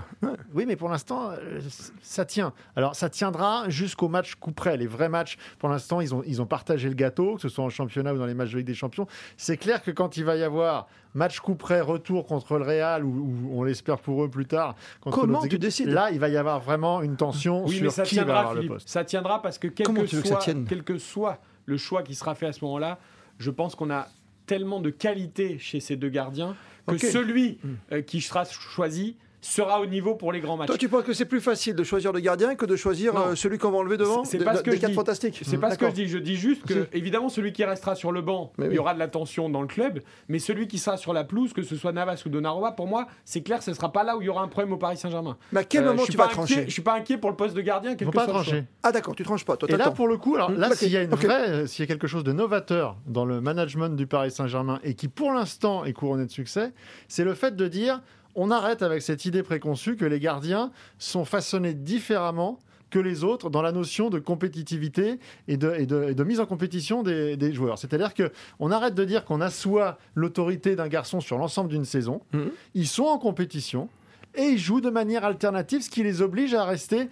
Oui, 0.53 0.65
mais 0.67 0.77
pour 0.77 0.89
l'instant, 0.89 1.31
euh, 1.31 1.61
ça 2.03 2.25
tient. 2.25 2.53
Alors, 2.77 2.95
ça 2.95 3.09
tiendra 3.09 3.69
jusqu'au 3.69 4.09
match 4.09 4.35
coup 4.35 4.53
près. 4.53 4.77
Les 4.77 4.87
vrais 4.87 5.09
matchs, 5.09 5.37
pour 5.59 5.69
l'instant, 5.69 6.01
ils 6.01 6.15
ont, 6.15 6.23
ils 6.27 6.43
ont 6.43 6.47
partagé 6.47 6.89
le 6.89 6.95
gâteau, 6.95 7.37
que 7.37 7.41
ce 7.43 7.49
soit 7.49 7.65
en 7.65 7.71
championnat 7.71 8.13
ou 8.15 8.19
dans 8.19 8.27
les 8.27 8.35
matchs 8.35 8.51
de 8.53 8.59
Ligue 8.59 8.67
des 8.67 8.75
Champions. 8.75 9.07
C'est 9.37 9.57
clair 9.57 9.83
que 9.83 9.91
quand 9.91 10.17
il 10.17 10.25
va 10.25 10.37
y 10.37 10.43
avoir 10.43 10.87
match 11.15 11.41
coup 11.41 11.55
près, 11.55 11.81
retour 11.81 12.27
contre 12.27 12.59
le 12.59 12.65
Real, 12.65 13.05
ou, 13.05 13.09
ou 13.49 13.61
on 13.61 13.63
l'espère 13.65 13.99
pour 13.99 14.23
eux 14.25 14.29
plus 14.29 14.47
tard, 14.47 14.75
contre 15.01 15.21
Comment 15.21 15.41
tu 15.41 15.47
équipes, 15.47 15.61
décides 15.61 15.89
Là, 15.89 16.11
il 16.11 16.19
va 16.19 16.29
y 16.29 16.37
avoir 16.37 16.61
vraiment 16.61 17.01
une 17.03 17.17
tension 17.17 17.65
Oui, 17.65 17.77
sur 17.77 17.85
mais 17.85 17.91
ça 17.91 18.03
qui 18.03 18.17
va 18.17 18.23
tiendra, 18.25 18.41
avoir 18.41 18.55
le 18.55 18.67
poste. 18.67 18.89
Ça 18.89 19.05
tiendra 19.05 19.41
parce 19.41 19.59
que 19.59 19.69
quel 19.69 19.87
que, 19.87 20.01
que 20.03 20.07
soit, 20.07 20.37
tienne 20.39 20.67
quel 20.69 20.83
que 20.85 20.99
soit 20.99 21.39
le 21.67 21.77
choix 21.79 22.03
qui 22.03 22.15
sera 22.15 22.35
fait 22.35 22.47
à 22.47 22.53
ce 22.53 22.63
moment-là, 22.65 22.99
je 23.39 23.51
pense 23.51 23.75
qu'on 23.75 23.91
a 23.91 24.09
tellement 24.46 24.81
de 24.81 24.91
qualité 24.91 25.58
chez 25.58 25.81
ces 25.81 25.96
deux 25.96 26.08
gardiens 26.11 26.56
que 26.87 26.99
celui 26.99 27.58
Hmm. 27.62 27.75
euh, 27.93 28.02
qui 28.02 28.20
sera 28.20 28.44
choisi 28.44 29.17
sera 29.46 29.81
au 29.81 29.87
niveau 29.87 30.14
pour 30.14 30.32
les 30.32 30.41
grands 30.41 30.56
matchs. 30.56 30.69
Toi, 30.69 30.79
tu 30.79 30.88
penses 30.88 31.05
que 31.05 31.12
c'est 31.12 31.25
plus 31.26 31.41
facile 31.41 31.75
de 31.75 31.85
choisir 31.85 32.12
le 32.12 32.20
gardien 32.20 32.55
que 32.55 32.64
de 32.67 32.76
choisir 32.76 33.17
euh, 33.17 33.35
celui 33.35 33.58
qu'on 33.58 33.70
va 33.70 33.79
enlever 33.79 33.96
devant 33.96 34.25
C'est- 34.25 34.38
de- 34.38 34.44
pas 34.44 34.56
ce 34.56 34.62
que 34.62 34.70
Des 34.70 34.76
je 34.76 34.81
quatre 34.81 34.91
dis. 34.91 34.96
fantastiques. 34.96 35.41
C'est 35.44 35.58
pas 35.58 35.70
ce 35.70 35.79
que 35.79 35.87
je 35.88 35.94
dis. 35.94 36.08
Je 36.08 36.19
dis 36.19 36.37
juste 36.37 36.64
que, 36.64 36.85
Si. 36.85 36.88
évidemment, 36.99 37.29
celui 37.29 37.52
qui 37.52 37.64
restera 37.64 37.94
sur 37.94 38.11
le 38.12 38.23
banc, 38.23 38.52
Mais 38.58 38.67
il 38.67 38.69
oui. 38.70 38.75
y 38.76 38.79
aura 38.79 38.94
de 38.94 38.99
la 38.99 39.08
tension 39.08 39.49
dans 39.50 39.61
le 39.61 39.67
club. 39.67 40.00
Mais 40.29 40.38
celui 40.38 40.67
qui 40.67 40.79
sera 40.79 40.96
sur 40.96 41.12
la 41.12 41.25
pelouse, 41.25 41.52
que 41.52 41.62
ce 41.62 41.76
soit 41.76 41.93
Navas 41.93 42.23
ou 42.25 42.29
Donnarumma, 42.31 42.73
pour 42.73 42.87
moi, 42.87 43.06
c'est 43.25 43.43
clair, 43.43 43.62
ce 43.62 43.73
sera 43.75 43.93
pas 43.93 44.02
là 44.02 44.17
où 44.17 44.23
il 44.23 44.26
y 44.26 44.29
aura 44.29 44.43
un 44.43 44.49
problème 44.49 44.73
au 44.73 44.76
Paris 44.79 44.96
Saint-Germain. 44.96 45.37
Mais 45.52 45.61
à 45.61 45.64
quel 45.64 45.82
Euh, 45.85 45.87
moment 45.88 45.99
je 45.99 46.05
suis 46.05 46.12
tu 46.12 46.17
pas 46.17 46.25
vas 46.25 46.31
inquiet- 46.31 46.35
trancher 46.37 46.64
Je 46.67 46.73
suis 46.73 46.82
pas 46.82 46.94
inquiet 46.94 47.19
pour 47.19 47.31
le 47.31 47.37
poste 47.37 47.55
de 47.55 47.61
gardien, 47.61 47.90
Ils 47.93 47.97
quel 47.97 48.06
vont 48.06 48.12
que 48.12 48.17
pas 48.17 48.26
trancher. 48.26 48.64
Ah 48.82 48.93
d'accord, 48.93 49.14
tu 49.14 49.25
tranches 49.25 49.44
pas. 49.44 49.56
Toi, 49.56 49.69
Et 49.70 49.76
là, 49.76 49.90
pour 49.90 50.08
le 50.08 50.17
coup, 50.17 50.37
alors 50.37 50.50
Mm, 50.50 50.56
là, 50.58 50.69
ok, 50.69 50.75
s'il 50.75 50.90
y 50.90 50.97
a 50.97 51.02
une 51.02 51.11
vraie, 51.11 51.50
euh, 51.50 51.67
s'il 51.67 51.82
y 51.82 51.85
a 51.85 51.87
quelque 51.87 52.06
chose 52.06 52.25
de 52.25 52.32
novateur 52.32 52.97
dans 53.06 53.25
le 53.26 53.40
management 53.43 53.90
du 53.94 54.06
Paris 54.06 54.31
Saint-Germain 54.31 54.81
et 54.85 54.94
qui, 54.94 55.08
pour 55.08 55.32
l'instant, 55.32 55.85
est 55.85 55.93
couronné 55.93 56.25
de 56.25 56.31
succès, 56.31 56.73
c'est 57.08 57.25
le 57.25 57.35
fait 57.35 57.55
de 57.56 57.69
dire 57.69 58.00
on 58.35 58.51
arrête 58.51 58.83
avec 58.83 59.03
cette 59.03 59.25
idée 59.25 59.43
préconçue 59.43 59.97
que 59.97 60.05
les 60.05 60.21
gardiens 60.21 60.71
sont 60.99 61.25
façonnés 61.25 61.75
différemment 61.75 62.59
que 62.91 62.99
les 63.00 63.25
autres 63.25 63.50
dans 63.50 63.62
la 63.62 63.73
notion 63.73 64.09
de 64.09 64.21
compétitivité 64.21 65.19
et 65.49 65.57
de, 65.57 65.75
et 65.76 65.87
de- 65.87 66.05
et 66.11 66.14
de 66.14 66.25
mise 66.25 66.38
en 66.38 66.47
compétition 66.47 67.03
des, 67.03 67.37
des 67.37 67.53
joueurs. 67.53 67.76
C'est-à-dire 67.79 68.14
que 68.14 68.31
on 68.61 68.71
arrête 68.71 68.95
de 68.95 69.05
dire 69.05 69.25
qu'on 69.25 69.41
assoit 69.41 69.99
l'autorité 70.14 70.76
d'un 70.76 70.87
garçon 70.88 71.21
sur 71.21 71.37
l'ensemble 71.38 71.71
d'une 71.71 71.85
saison. 71.85 72.21
Mhm. 72.33 72.50
Ils 72.75 72.87
sont 72.87 73.05
en 73.05 73.19
compétition 73.19 73.88
et 74.37 74.43
ils 74.45 74.59
jouent 74.59 74.81
de 74.81 74.91
manière 74.91 75.25
alternative, 75.25 75.81
ce 75.83 75.91
qui 75.91 76.03
les 76.05 76.23
oblige 76.23 76.55
à 76.55 76.64
rester 76.64 77.09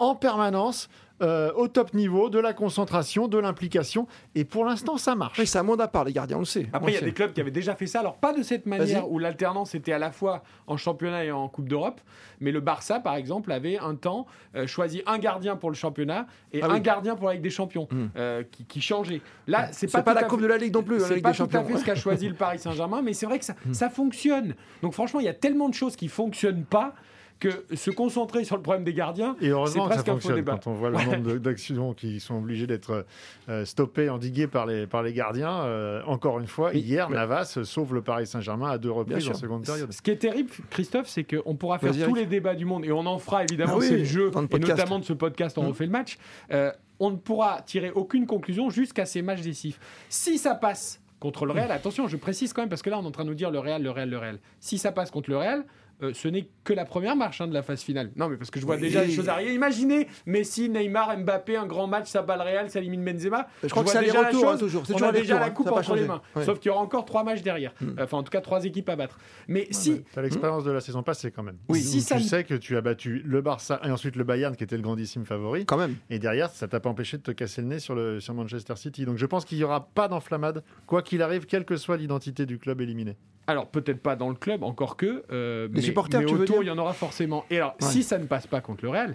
en 0.00 0.14
permanence 0.16 0.88
euh, 1.22 1.52
au 1.54 1.68
top 1.68 1.94
niveau 1.94 2.30
de 2.30 2.38
la 2.38 2.52
concentration, 2.52 3.28
de 3.28 3.38
l'implication. 3.38 4.06
Et 4.34 4.44
pour 4.44 4.64
l'instant, 4.64 4.96
ça 4.96 5.14
marche. 5.14 5.38
Oui, 5.38 5.46
c'est 5.46 5.58
un 5.58 5.62
monde 5.62 5.80
à 5.80 5.88
part, 5.88 6.04
les 6.04 6.12
gardiens, 6.12 6.36
on 6.36 6.40
le 6.40 6.44
sait. 6.46 6.66
Après, 6.72 6.92
il 6.92 6.94
y 6.94 6.98
a 6.98 7.02
des 7.02 7.12
clubs 7.12 7.32
qui 7.32 7.40
avaient 7.40 7.50
déjà 7.50 7.74
fait 7.74 7.86
ça. 7.86 8.00
Alors, 8.00 8.16
pas 8.16 8.32
de 8.32 8.42
cette 8.42 8.66
manière 8.66 9.10
où 9.10 9.18
l'alternance 9.18 9.74
était 9.74 9.92
à 9.92 9.98
la 9.98 10.10
fois 10.10 10.42
en 10.66 10.76
championnat 10.76 11.24
et 11.24 11.32
en 11.32 11.48
Coupe 11.48 11.68
d'Europe. 11.68 12.00
Mais 12.40 12.52
le 12.52 12.60
Barça, 12.60 13.00
par 13.00 13.16
exemple, 13.16 13.52
avait 13.52 13.78
un 13.78 13.94
temps 13.94 14.26
euh, 14.56 14.66
choisi 14.66 15.02
un 15.06 15.18
gardien 15.18 15.56
pour 15.56 15.70
le 15.70 15.76
championnat 15.76 16.26
et 16.52 16.62
Ah 16.62 16.66
un 16.70 16.74
oui. 16.74 16.80
gardien 16.80 17.14
pour 17.16 17.28
la 17.28 17.34
Ligue 17.34 17.42
des 17.42 17.50
Champions 17.50 17.86
Mm. 17.90 18.06
euh, 18.16 18.42
qui, 18.50 18.64
qui 18.64 18.80
changeait. 18.80 19.20
Là, 19.46 19.68
c'est 19.72 19.88
C'est 19.88 19.98
pas, 19.98 20.02
pas 20.02 20.14
la 20.14 20.22
Coupe 20.24 20.38
fait- 20.40 20.44
de 20.44 20.48
la 20.50 20.56
Ligue 20.58 20.74
non 20.74 20.82
plus, 20.82 20.96
hein, 20.96 20.98
la 21.00 21.06
C'est 21.08 21.14
Ligue 21.16 21.22
pas 21.24 21.32
des 21.32 21.36
tout 21.36 21.42
à 21.44 21.46
Champions. 21.46 21.64
fait 21.74 21.78
ce 21.80 21.84
qu'a 21.84 21.94
choisi 21.94 22.28
le 22.28 22.34
Paris 22.34 22.58
Saint-Germain, 22.58 23.02
mais 23.02 23.12
c'est 23.12 23.26
vrai 23.26 23.38
que 23.38 23.44
ça, 23.44 23.54
Mm. 23.66 23.74
ça 23.74 23.90
fonctionne. 23.90 24.54
Donc, 24.82 24.94
franchement, 24.94 25.20
il 25.20 25.26
y 25.26 25.28
a 25.28 25.34
tellement 25.34 25.68
de 25.68 25.74
choses 25.74 25.96
qui 25.96 26.08
fonctionnent 26.08 26.64
pas 26.64 26.94
que 27.40 27.64
se 27.74 27.90
concentrer 27.90 28.44
sur 28.44 28.54
le 28.56 28.62
problème 28.62 28.84
des 28.84 28.92
gardiens, 28.94 29.34
Et 29.40 29.48
heureusement 29.48 29.88
que 29.88 29.94
ça 29.94 30.02
presque 30.02 30.08
un 30.08 30.12
faux 30.12 30.16
fonctionne 30.18 30.36
débat. 30.36 30.52
quand 30.62 30.70
on 30.70 30.74
voit 30.74 30.90
le 30.90 30.98
nombre 31.04 31.34
d'actions 31.38 31.94
qui 31.94 32.20
sont 32.20 32.36
obligées 32.36 32.66
d'être 32.66 33.06
euh, 33.48 33.64
stoppées, 33.64 34.08
endiguées 34.10 34.46
par 34.46 34.66
les, 34.66 34.86
par 34.86 35.02
les 35.02 35.12
gardiens. 35.12 35.62
Euh, 35.62 36.02
encore 36.06 36.38
une 36.38 36.46
fois, 36.46 36.70
Oui, 36.72 36.80
hier, 36.80 37.08
mais- 37.10 37.16
Navas 37.16 37.58
sauve 37.64 37.94
le 37.94 38.02
Paris 38.02 38.26
Saint-Germain 38.26 38.70
à 38.70 38.78
deux 38.78 38.90
reprises 38.92 39.28
en 39.28 39.34
seconde 39.34 39.64
période. 39.64 39.90
Ce 39.92 40.02
qui 40.02 40.10
est 40.10 40.16
terrible, 40.18 40.50
Christophe, 40.70 41.08
c'est 41.08 41.24
qu'on 41.24 41.56
pourra 41.56 41.78
faire 41.78 41.92
tous 42.06 42.14
les 42.14 42.26
débats 42.26 42.54
du 42.54 42.64
monde 42.66 42.84
et 42.84 42.92
on 42.92 43.06
en 43.06 43.18
fera 43.18 43.42
évidemment, 43.42 43.72
Ah 43.74 43.78
oui, 43.78 43.86
c'est 43.88 43.96
le 43.98 44.04
jeu, 44.04 44.24
le 44.24 44.28
et 44.28 44.46
podcast. 44.46 44.68
notamment 44.68 44.98
de 44.98 45.04
ce 45.04 45.12
podcast, 45.14 45.56
on 45.58 45.62
Mhm. 45.62 45.68
refait 45.70 45.86
le 45.86 45.92
match. 45.92 46.18
Euh, 46.52 46.70
on 46.98 47.10
ne 47.10 47.16
pourra 47.16 47.62
tirer 47.62 47.90
aucune 47.90 48.26
conclusion 48.26 48.68
jusqu'à 48.68 49.06
ces 49.06 49.22
matchs 49.22 49.40
décisifs. 49.40 49.80
Si 50.10 50.36
ça 50.36 50.54
passe 50.54 51.00
contre 51.18 51.46
le 51.46 51.52
Real, 51.52 51.70
attention, 51.70 52.06
je 52.08 52.16
précise 52.18 52.52
quand 52.52 52.60
même, 52.62 52.68
parce 52.68 52.82
que 52.82 52.90
là, 52.90 52.98
on 52.98 53.02
est 53.02 53.06
en 53.06 53.10
train 53.10 53.24
de 53.24 53.28
nous 53.30 53.34
dire 53.34 53.50
le 53.50 53.58
Real, 53.58 53.82
le 53.82 53.90
Real, 53.90 54.08
le 54.10 54.18
Real. 54.18 54.38
Si 54.58 54.76
ça 54.78 54.92
passe 54.92 55.10
contre 55.10 55.30
le 55.30 55.36
Real, 55.38 55.64
euh, 56.02 56.12
ce 56.14 56.28
n'est 56.28 56.48
que 56.64 56.72
la 56.72 56.84
première 56.84 57.16
marche 57.16 57.40
hein, 57.40 57.48
de 57.48 57.54
la 57.54 57.62
phase 57.62 57.82
finale. 57.82 58.10
Non, 58.16 58.28
mais 58.28 58.36
parce 58.36 58.50
que 58.50 58.60
je 58.60 58.66
vois 58.66 58.76
Oui. 58.76 58.82
déjà 58.82 59.04
les 59.04 59.12
choses 59.12 59.28
arriver. 59.28 59.54
Imaginez 59.54 60.08
Messi, 60.26 60.68
Neymar, 60.68 61.18
Mbappé, 61.18 61.56
un 61.56 61.66
grand 61.66 61.86
match, 61.86 62.08
ça 62.08 62.22
bat 62.22 62.36
le 62.36 62.42
Real, 62.42 62.70
ça 62.70 62.78
élimine 62.78 63.04
Benzema. 63.04 63.48
Je 63.62 63.68
crois 63.68 63.82
que 63.82 63.90
vois 63.90 64.00
c'est 64.00 64.06
déjà 64.06 64.22
la 64.22 64.28
aller-retour, 64.28 64.50
hein, 64.50 64.56
toujours. 64.56 64.82
On 64.88 64.92
toujours 64.92 65.08
a 65.08 65.12
déjà 65.12 65.38
la 65.38 65.46
hein. 65.46 65.50
coupe 65.50 65.70
entre 65.70 65.94
les 65.94 66.06
mains. 66.06 66.22
Ouais. 66.34 66.44
Sauf 66.44 66.58
qu'il 66.58 66.70
y 66.70 66.72
aura 66.72 66.82
encore 66.82 67.04
trois 67.04 67.24
matchs 67.24 67.42
derrière. 67.42 67.72
Enfin, 68.00 68.18
en 68.18 68.22
tout 68.22 68.30
cas, 68.30 68.40
trois 68.40 68.64
équipes 68.64 68.88
à 68.88 68.96
battre. 68.96 69.18
Mais 69.48 69.66
si, 69.70 70.04
T'as 70.12 70.22
l'expérience 70.22 70.64
de 70.64 70.70
la 70.70 70.80
saison 70.80 71.02
passée 71.02 71.30
quand 71.30 71.42
même. 71.42 71.58
Oui. 71.68 71.80
Si 71.80 72.00
ça 72.00 72.16
tu 72.16 72.22
sais 72.22 72.44
que 72.44 72.54
tu 72.54 72.76
as 72.76 72.80
battu 72.80 73.22
le 73.24 73.40
Barça 73.40 73.80
et 73.84 73.90
ensuite 73.90 74.16
le 74.16 74.24
Bayern 74.24 74.54
qui 74.56 74.64
était 74.64 74.76
le 74.76 74.82
grandissime 74.82 75.24
favori. 75.24 75.66
Quand 75.66 75.76
même. 75.76 75.96
Et 76.08 76.18
derrière, 76.18 76.50
ça 76.50 76.68
t'a 76.68 76.80
pas 76.80 76.88
empêché 76.88 77.16
de 77.16 77.22
te 77.22 77.30
casser 77.30 77.62
le 77.62 77.68
nez 77.68 77.78
sur, 77.78 77.94
le, 77.94 78.20
sur 78.20 78.34
Manchester 78.34 78.76
City. 78.76 79.04
Donc 79.04 79.16
je 79.16 79.26
pense 79.26 79.44
qu'il 79.44 79.58
n'y 79.58 79.64
aura 79.64 79.88
pas 79.88 80.08
d'enflammade, 80.08 80.62
quoi 80.86 81.02
qu'il 81.02 81.22
arrive, 81.22 81.46
quelle 81.46 81.64
que 81.64 81.76
soit 81.76 81.96
l'identité 81.96 82.46
du 82.46 82.58
club 82.58 82.80
éliminé. 82.80 83.16
Alors 83.50 83.66
peut-être 83.66 84.00
pas 84.00 84.14
dans 84.16 84.28
le 84.28 84.34
club, 84.36 84.62
encore 84.62 84.96
que. 84.96 85.24
euh, 85.32 85.68
mais, 85.72 85.80
supporters, 85.80 86.20
mais 86.20 86.26
tu 86.26 86.34
veux 86.34 86.42
autour, 86.42 86.56
dire 86.60 86.62
il 86.64 86.66
y 86.68 86.70
en 86.70 86.78
aura 86.78 86.92
forcément. 86.92 87.44
Et 87.50 87.56
alors, 87.56 87.74
Ouais. 87.80 87.88
si 87.88 88.02
ça 88.02 88.18
ne 88.18 88.24
passe 88.26 88.46
pas 88.46 88.60
contre 88.60 88.84
le 88.84 88.90
Real, 88.90 89.14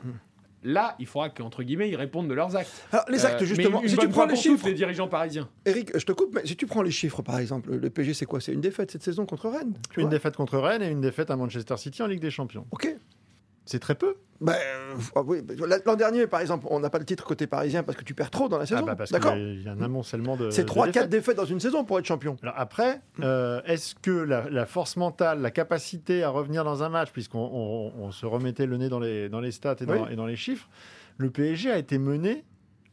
là, 0.64 0.96
il 1.00 1.06
faudra 1.06 1.30
qu'entre 1.30 1.64
guillemets, 1.64 1.90
ils 1.90 1.96
répondent 1.96 2.28
de 2.28 2.34
leurs 2.34 2.56
actes. 2.56 2.88
Alors, 2.92 3.06
les 3.10 3.26
actes, 3.26 3.42
Euh, 3.42 3.46
justement, 3.46 3.80
mais 3.80 3.84
une 3.88 3.90
si 3.90 3.98
tu 3.98 4.10
prends 4.10 4.26
les 4.26 4.34
toutes, 4.34 4.44
chiffres, 4.44 4.68
les 4.68 4.74
dirigeants 4.74 5.08
parisiens. 5.08 5.48
Eric, 5.66 5.98
je 5.98 6.06
te 6.06 6.12
coupe, 6.12 6.34
mais 6.34 6.42
si 6.46 6.56
tu 6.58 6.66
prends 6.66 6.82
les 6.82 6.92
chiffres, 6.92 7.22
par 7.22 7.38
exemple, 7.40 7.74
le 7.76 7.90
PSG, 7.90 8.14
c'est 8.14 8.26
quoi? 8.26 8.42
C'est 8.42 8.52
une 8.52 8.62
défaite 8.62 8.92
cette 8.92 9.04
saison 9.04 9.26
contre 9.26 9.48
Rennes 9.50 9.74
Une 9.98 10.10
défaite 10.10 10.36
contre 10.36 10.58
Rennes 10.58 10.82
et 10.82 10.90
une 10.90 11.02
défaite 11.02 11.32
à 11.32 11.36
Manchester 11.38 11.78
City 11.78 12.02
en 12.04 12.08
Ligue 12.08 12.20
des 12.22 12.32
Champions. 12.32 12.66
Ok. 12.72 12.94
C'est 13.66 13.80
très 13.80 13.96
peu. 13.96 14.16
Ben, 14.42 14.54
euh, 14.54 14.96
ah 15.16 15.22
oui, 15.26 15.42
ben, 15.42 15.58
l'an 15.86 15.96
dernier, 15.96 16.28
par 16.28 16.42
exemple, 16.42 16.68
on 16.70 16.80
n'a 16.82 16.90
pas 16.90 17.00
le 17.00 17.06
titre 17.06 17.24
côté 17.24 17.48
parisien 17.48 17.84
parce 17.84 17.98
que 17.98 18.04
tu 18.04 18.14
perds 18.14 18.32
trop 18.32 18.50
dans 18.50 18.58
la 18.58 18.66
saison. 18.66 18.82
Ah 18.84 18.88
bah 18.88 18.96
parce 18.98 19.12
D'accord 19.12 19.34
qu'il 19.34 19.64
y 19.64 19.68
a 19.68 19.72
un 19.72 19.82
amoncellement 19.82 20.36
de. 20.36 20.50
C'est 20.50 20.64
de 20.66 20.70
3-4 20.70 20.86
défaites. 20.92 21.10
défaites 21.10 21.38
dans 21.38 21.46
une 21.46 21.60
saison 21.62 21.86
pour 21.86 22.00
être 22.00 22.06
champion. 22.06 22.36
Alors 22.44 22.56
après, 22.58 23.00
euh, 23.22 23.62
est-ce 23.66 23.96
que 23.96 24.12
la, 24.12 24.50
la 24.50 24.66
force 24.66 24.98
mentale, 24.98 25.42
la 25.42 25.52
capacité 25.52 26.24
à 26.24 26.30
revenir 26.30 26.64
dans 26.66 26.84
un 26.84 26.90
match, 26.90 27.12
puisqu'on 27.12 27.40
on- 27.52 27.94
on 27.98 28.12
se 28.12 28.26
remettait 28.26 28.66
le 28.66 28.76
nez 28.78 28.90
dans 28.90 29.00
les, 29.00 29.30
dans 29.30 29.40
les 29.40 29.52
stats 29.52 29.76
et 29.80 29.86
dans, 29.86 29.94
Oui. 29.94 30.00
et 30.12 30.16
dans 30.18 30.26
les 30.26 30.36
chiffres, 30.36 30.68
le 31.18 31.30
PSG 31.30 31.72
a 31.72 31.78
été 31.78 31.98
mené 31.98 32.44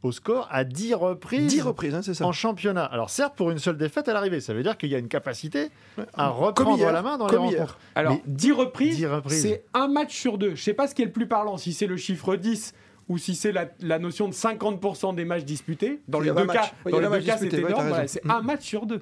au 0.03 0.11
score 0.11 0.47
à 0.51 0.65
10 0.65 0.93
reprises 0.93 1.47
10 1.47 1.61
reprises, 1.61 1.95
hein, 1.95 2.01
c'est 2.03 2.13
ça. 2.13 2.25
en 2.25 2.31
championnat. 2.31 2.83
Alors 2.83 3.09
certes, 3.09 3.35
pour 3.35 3.49
une 3.51 3.57
seule 3.57 3.77
défaite 3.77 4.07
à 4.09 4.13
l'arrivée, 4.13 4.41
ça 4.41 4.53
veut 4.53 4.61
dire 4.61 4.77
qu'il 4.77 4.89
y 4.89 4.95
a 4.95 4.97
une 4.99 5.07
capacité 5.07 5.69
à 6.13 6.27
reprendre 6.27 6.77
hier, 6.77 6.91
la 6.91 7.01
main 7.01 7.17
dans 7.17 7.27
les 7.27 7.33
hier. 7.33 7.43
rencontres. 7.43 7.79
Alors, 7.95 8.13
Mais 8.13 8.21
10 8.27 8.51
reprises, 8.51 8.97
10 8.97 9.05
reprises. 9.07 9.41
c'est 9.41 9.63
un 9.73 9.87
match 9.87 10.13
sur 10.15 10.37
deux. 10.37 10.55
Je 10.55 10.61
sais 10.61 10.73
pas 10.73 10.87
ce 10.87 10.93
qui 10.93 11.01
est 11.01 11.05
le 11.05 11.11
plus 11.11 11.27
parlant, 11.27 11.57
si 11.57 11.73
c'est 11.73 11.87
le 11.87 11.97
chiffre 11.97 12.35
10 12.35 12.73
ou 13.09 13.17
si 13.17 13.35
c'est 13.35 13.51
la, 13.51 13.69
la 13.81 13.99
notion 13.99 14.27
de 14.27 14.33
50% 14.33 15.15
des 15.15 15.25
matchs 15.25 15.43
disputés. 15.45 16.01
Dans 16.07 16.19
les 16.19 16.31
deux 16.31 16.45
cas, 16.47 16.71
dans 16.89 16.99
les 16.99 17.07
deux 17.21 17.21
c'est 17.37 17.53
ouais, 17.53 17.69
énorme. 17.69 17.87
Voilà, 17.87 18.07
c'est 18.07 18.29
un 18.29 18.41
match 18.41 18.63
sur 18.63 18.85
deux. 18.85 19.01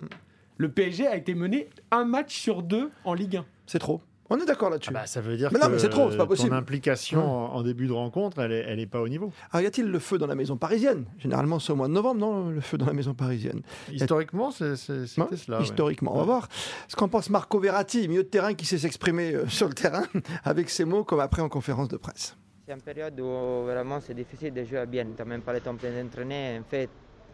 Le 0.57 0.69
PSG 0.69 1.07
a 1.07 1.15
été 1.15 1.33
mené 1.33 1.69
un 1.89 2.05
match 2.05 2.35
sur 2.37 2.61
deux 2.61 2.91
en 3.03 3.15
Ligue 3.15 3.37
1. 3.37 3.45
C'est 3.65 3.79
trop. 3.79 4.01
On 4.33 4.39
est 4.39 4.45
d'accord 4.45 4.69
là-dessus. 4.69 4.91
Ah 4.91 4.99
bah, 5.01 5.05
ça 5.05 5.19
veut 5.19 5.35
dire 5.35 5.49
Mais 5.51 5.59
que 5.59 5.63
non, 5.65 5.69
mais 5.71 5.77
c'est 5.77 5.89
trop, 5.89 6.09
c'est 6.09 6.15
pas 6.17 6.25
possible. 6.25 6.49
ton 6.51 6.55
implication 6.55 7.19
en, 7.51 7.55
en 7.55 7.63
début 7.63 7.87
de 7.87 7.91
rencontre, 7.91 8.39
elle 8.39 8.53
est, 8.53 8.65
elle 8.67 8.79
est 8.79 8.85
pas 8.85 9.01
au 9.01 9.09
niveau. 9.09 9.33
Alors, 9.51 9.61
y 9.63 9.67
a-t-il 9.67 9.87
le 9.91 9.99
feu 9.99 10.17
dans 10.17 10.27
la 10.27 10.35
maison 10.35 10.55
parisienne? 10.55 11.03
Généralement, 11.19 11.59
c'est 11.59 11.73
au 11.73 11.75
mois 11.75 11.89
de 11.89 11.93
novembre, 11.93 12.19
non 12.21 12.49
Le 12.49 12.61
feu 12.61 12.77
dans 12.77 12.85
la 12.85 12.93
maison 12.93 13.13
parisienne. 13.13 13.61
Historiquement, 13.91 14.51
c'est- 14.51 14.75
c'était 14.77 15.21
Ouais, 15.21 15.37
cela. 15.37 15.57
ouais. 15.57 15.63
Historiquement, 15.63 16.13
on 16.15 16.19
va 16.19 16.23
voir 16.23 16.47
ce 16.87 16.95
qu'en 16.95 17.09
pense 17.09 17.29
Marco 17.29 17.59
Verratti, 17.59 18.07
milieu 18.07 18.23
de 18.23 18.29
terrain 18.29 18.53
qui 18.53 18.65
sait 18.65 18.77
s'exprimer 18.77 19.33
euh, 19.35 19.47
sur 19.47 19.67
le 19.67 19.73
terrain 19.73 20.03
avec 20.45 20.69
ses 20.69 20.85
mots 20.85 21.03
comme 21.03 21.19
après 21.19 21.41
en 21.41 21.49
conférence 21.49 21.89
de 21.89 21.97
presse. 21.97 22.37
C'est 22.65 22.73
une 22.73 22.81
période 22.81 23.19
où 23.19 23.65
vraiment 23.65 23.99
c'est 23.99 24.13
difficile 24.13 24.53
de 24.53 24.63
jouer 24.63 24.85
bien. 24.85 25.03
Tu 25.03 25.11
n'as 25.19 25.25
même 25.25 25.41
pas 25.41 25.51
le 25.51 25.59
temps 25.59 25.73
d'entraîner. 25.73 26.57
En 26.59 26.63
fait, 26.63 26.89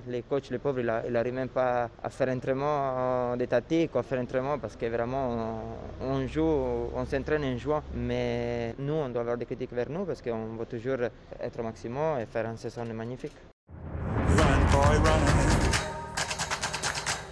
les 0.07 0.21
coachs, 0.23 0.49
les 0.49 0.57
pauvres, 0.59 0.79
ils 0.79 1.11
n'arrivent 1.11 1.33
même 1.33 1.49
pas 1.49 1.89
à 2.01 2.09
faire 2.09 2.29
entraînement 2.29 3.35
des 3.35 3.47
tactiques, 3.47 3.95
à 3.95 4.03
faire 4.03 4.19
entraînement 4.19 4.57
parce 4.59 4.75
que 4.75 4.85
vraiment 4.85 5.57
on, 6.01 6.07
on 6.07 6.27
joue, 6.27 6.43
on 6.95 7.05
s'entraîne 7.05 7.43
en 7.43 7.57
jouant. 7.57 7.83
Mais 7.93 8.73
nous, 8.79 8.93
on 8.93 9.09
doit 9.09 9.21
avoir 9.21 9.37
des 9.37 9.45
critiques 9.45 9.73
vers 9.73 9.89
nous 9.89 10.05
parce 10.05 10.21
qu'on 10.21 10.55
va 10.55 10.65
toujours 10.65 10.97
être 11.39 11.59
au 11.59 11.63
maximum 11.63 12.19
et 12.19 12.25
faire 12.25 12.45
une 12.45 12.57
saison 12.57 12.85
magnifique. 12.85 13.33
Run, 14.27 14.71
boy, 14.71 14.97
run. 14.97 15.19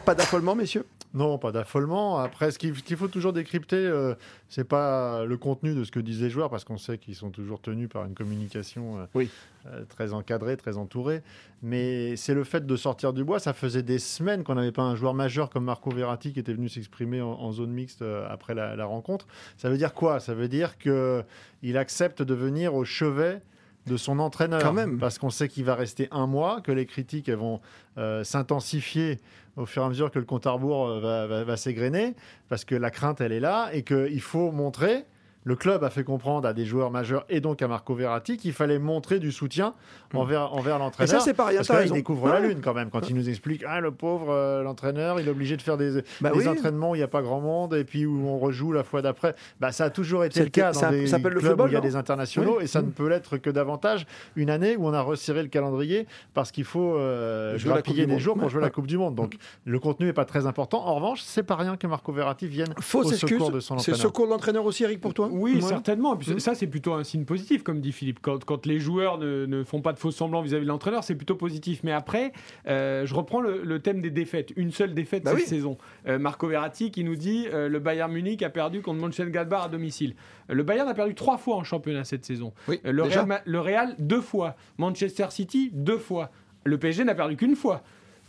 Pas 0.06 0.16
d'affolement, 0.16 0.56
messieurs 0.56 0.86
Non, 1.14 1.38
pas 1.38 1.54
d'affolement. 1.54 2.18
Après, 2.20 2.52
ce 2.52 2.60
qu'il 2.60 2.74
faut 2.98 3.08
toujours 3.08 3.32
décrypter, 3.32 3.78
euh, 3.78 4.16
c'est 4.50 4.68
pas 4.68 5.24
le 5.24 5.38
contenu 5.38 5.74
de 5.74 5.86
ce 5.86 5.92
que 5.92 6.02
disent 6.02 6.22
les 6.22 6.30
joueurs, 6.30 6.50
parce 6.50 6.66
qu'on 6.66 6.78
sait 6.78 6.98
qu'ils 6.98 7.16
sont 7.16 7.30
toujours 7.30 7.62
tenus 7.62 7.88
par 7.88 8.04
une 8.06 8.14
communication 8.14 9.00
euh, 9.00 9.06
Oui. 9.14 9.30
euh, 9.68 9.86
très 9.88 10.12
encadrée, 10.12 10.58
très 10.58 10.76
entourée. 10.76 11.22
Mais 11.64 12.18
c'est 12.18 12.34
le 12.34 12.44
fait 12.44 12.66
de 12.66 12.76
sortir 12.76 13.14
du 13.14 13.24
bois. 13.24 13.40
Ça 13.40 13.54
faisait 13.54 13.82
des 13.82 13.98
semaines 14.00 14.44
qu'on 14.44 14.56
n'avait 14.56 14.74
pas 14.74 14.82
un 14.84 14.96
joueur 14.96 15.14
majeur 15.14 15.50
comme 15.50 15.64
Marco 15.64 15.90
Verratti 15.90 16.34
qui 16.34 16.40
était 16.42 16.54
venu 16.54 16.68
s'exprimer 16.68 17.22
en, 17.22 17.30
en 17.32 17.52
zone 17.54 17.72
mixte 17.72 18.02
euh, 18.02 18.28
après 18.30 18.54
la, 18.54 18.76
la 18.76 18.86
rencontre. 18.86 19.26
Ça 19.56 19.70
veut 19.70 19.78
dire 19.78 19.94
quoi? 19.94 20.20
Ça 20.20 20.34
veut 20.34 20.50
dire 20.50 20.78
que 20.78 21.24
il 21.64 21.78
accepte 21.78 22.22
de 22.24 22.34
venir 22.34 22.76
au 22.76 22.84
chevet 22.84 23.42
de 23.88 23.98
son 23.98 24.20
entraîneur. 24.20 24.62
Quand 24.62 24.74
même. 24.74 24.98
Parce 24.98 25.18
qu'on 25.20 25.30
sait 25.30 25.48
qu'il 25.48 25.64
va 25.66 25.76
rester 25.76 26.08
un 26.12 26.28
mois, 26.28 26.62
que 26.62 26.72
les 26.72 26.86
critiques 26.86 27.30
elles 27.30 27.36
vont 27.36 27.62
euh, 27.98 28.24
s'intensifier 28.24 29.20
au 29.58 29.66
fur 29.66 29.84
et 29.84 29.86
à 29.86 29.90
mesure 29.90 30.12
que 30.12 30.20
le 30.20 30.26
compte 30.26 30.46
à 30.48 30.52
rebours 30.52 30.88
euh, 30.88 31.00
va, 31.00 31.28
va- 31.28 31.44
va 31.44 31.58
s'égrener, 31.58 32.14
parce 32.50 32.66
que 32.66 32.76
la 32.76 32.90
crainte, 32.92 33.22
elle 33.22 33.32
est 33.32 33.40
là, 33.40 33.70
et 33.74 33.84
qu'il 33.84 34.22
faut 34.22 34.52
montrer, 34.52 35.06
le 35.46 35.56
club 35.56 35.84
a 35.86 35.90
fait 35.90 36.04
comprendre 36.04 36.46
à 36.48 36.54
des 36.54 36.66
joueurs 36.66 36.92
majeurs, 36.92 37.24
et 37.30 37.40
donc 37.40 37.62
à 37.62 37.68
Marco 37.70 37.94
Verratti, 37.96 38.36
qu'il 38.36 38.52
fallait 38.52 38.80
montrer 38.80 39.20
du 39.20 39.32
soutien 39.32 39.74
envers, 40.14 40.54
envers 40.54 40.76
Et 40.76 40.80
l'entraîneur. 40.80 41.10
ça, 41.10 41.20
c'est 41.20 41.34
pas 41.34 41.46
rien, 41.46 41.58
Parce 41.58 41.68
t'as 41.68 41.76
que 41.76 41.80
là, 41.82 41.86
il 41.86 41.92
découvre 41.94 42.28
la 42.30 42.40
lune 42.40 42.60
quand 42.64 42.74
même, 42.74 42.90
quand 42.90 43.10
il 43.10 43.16
nous 43.16 43.30
explique, 43.30 43.64
ah, 43.68 43.80
le 43.80 43.92
pauvre, 43.92 44.32
euh, 44.32 44.64
l'entraîneur, 44.64 45.20
il 45.20 45.28
est 45.28 45.32
obligé 45.32 45.56
de 45.56 45.62
faire 45.62 45.78
des, 45.78 46.02
Bah 46.20 46.32
des 46.32 46.40
oui. 46.40 46.48
entraînements 46.48 46.92
où 46.92 46.96
il 46.96 47.00
n'y 47.00 47.04
a 47.04 47.08
pas 47.08 47.22
grand 47.22 47.40
monde, 47.42 47.74
et 47.76 47.84
puis 47.84 48.06
où 48.06 48.28
on 48.28 48.38
rejoue 48.40 48.72
la 48.72 48.84
fois 48.84 49.02
d'après. 49.02 49.36
Bah, 49.60 49.72
ça 49.72 49.86
a 49.86 49.90
toujours 49.92 50.24
été 50.26 50.36
C'est 50.40 50.44
le 50.46 50.50
cas 50.50 50.74
ça- 50.74 50.88
dans 50.88 50.92
des 50.92 51.06
ça 51.08 51.18
s'appelle 51.18 51.34
le 51.34 51.40
football, 51.42 51.68
où 51.68 51.72
il 51.72 51.74
y 51.74 51.78
a 51.78 51.82
des 51.82 51.96
internationaux, 51.96 52.56
Oui. 52.58 52.64
et 52.64 52.68
ça 52.68 52.82
ne 52.82 52.90
peut 52.90 53.08
l'être 53.08 53.38
que 53.38 53.50
davantage 53.52 54.08
une 54.36 54.50
année 54.50 54.76
où 54.76 54.88
on 54.88 54.94
a 54.94 55.02
resserré 55.02 55.44
le 55.44 55.50
calendrier 55.50 56.08
parce 56.34 56.52
qu'il 56.52 56.64
faut 56.66 56.96
euh, 56.98 57.58
grappiller 57.60 58.06
des 58.08 58.18
jours 58.20 58.34
pour 58.36 58.46
Ouais, 58.46 58.50
jouer 58.50 58.62
la. 58.62 58.70
Coupe 58.72 58.88
du 58.88 58.98
Monde. 58.98 59.16
Donc 59.16 59.36
le 59.64 59.80
contenu 59.80 60.08
n'est 60.08 60.14
pas 60.14 60.26
très 60.26 60.46
important. 60.48 60.86
En 60.86 60.96
revanche, 60.96 61.22
c'est 61.22 61.44
pas 61.44 61.56
rien 61.56 61.78
que 61.78 61.88
Marco 61.88 62.12
Verratti 62.12 62.48
vienne 62.48 62.74
Fausse 62.82 63.06
au 63.08 63.12
excuse. 63.12 63.30
secours 63.38 63.52
de 63.52 63.60
son 63.60 63.78
C'est 63.78 63.92
entraîneur. 63.92 64.02
secours 64.02 64.26
de 64.26 64.32
l'entraîneur 64.32 64.66
aussi, 64.66 64.84
Eric, 64.84 65.00
pour 65.00 65.14
toi 65.14 65.30
Oui, 65.36 65.56
Ouais. 65.56 65.62
certainement. 65.62 66.16
Et 66.16 66.18
puis 66.18 66.32
Mhm. 66.32 66.40
Ça, 66.40 66.56
c'est 66.56 66.68
plutôt 66.68 66.94
un 66.94 67.04
signe 67.04 67.26
positif, 67.26 67.64
comme 67.64 67.82
dit 67.82 67.92
Philippe. 67.92 68.20
Quand, 68.22 68.44
quand 68.46 68.66
les 68.66 68.80
joueurs 68.80 69.18
ne, 69.18 69.46
ne 69.46 69.64
font 69.64 69.82
pas 69.82 69.94
de 69.94 70.00
faux 70.00 70.12
semblants 70.12 70.42
vis-à-vis 70.42 70.64
de 70.66 70.70
l'entraîneur, 70.70 71.04
c'est 71.04 71.16
plutôt 71.16 71.36
positif. 71.36 71.82
Mais 71.84 71.92
après, 71.92 72.32
euh, 72.68 73.06
je 73.06 73.14
reprends 73.14 73.42
le, 73.42 73.64
le 73.64 73.80
thème 73.80 74.02
des 74.02 74.10
défaites. 74.12 74.52
Une 74.56 74.72
seule 74.72 74.94
défaite 74.94 75.24
Bah 75.24 75.32
cette 75.32 75.40
oui. 75.42 75.46
saison. 75.46 75.78
Euh, 76.08 76.18
Marco 76.20 76.48
Verratti 76.48 76.92
qui 76.92 77.04
nous 77.04 77.16
dit 77.16 77.48
euh, 77.54 77.68
le 77.70 77.80
Bayern 77.80 78.12
Munich 78.12 78.42
a 78.44 78.50
perdu 78.50 78.82
contre 78.82 79.02
Mönchengladbach 79.02 79.66
à 79.66 79.70
domicile. 79.70 80.16
Le 80.50 80.64
Bayern 80.64 80.88
a 80.88 80.94
perdu 80.94 81.16
trois 81.16 81.38
fois 81.38 81.56
en 81.56 81.64
championnat 81.64 82.04
cette 82.04 82.24
saison. 82.26 82.54
Oui, 82.68 82.80
Le. 82.84 83.04
Real, 83.04 83.42
le 83.46 83.60
Real, 83.60 83.96
deux 84.00 84.22
fois. 84.22 84.56
Manchester 84.78 85.28
City, 85.32 85.72
deux 85.74 85.98
fois. 85.98 86.32
Le 86.64 86.78
PSG 86.78 87.04
n'a 87.04 87.16
perdu 87.16 87.36
qu'une 87.36 87.56
fois. 87.56 87.82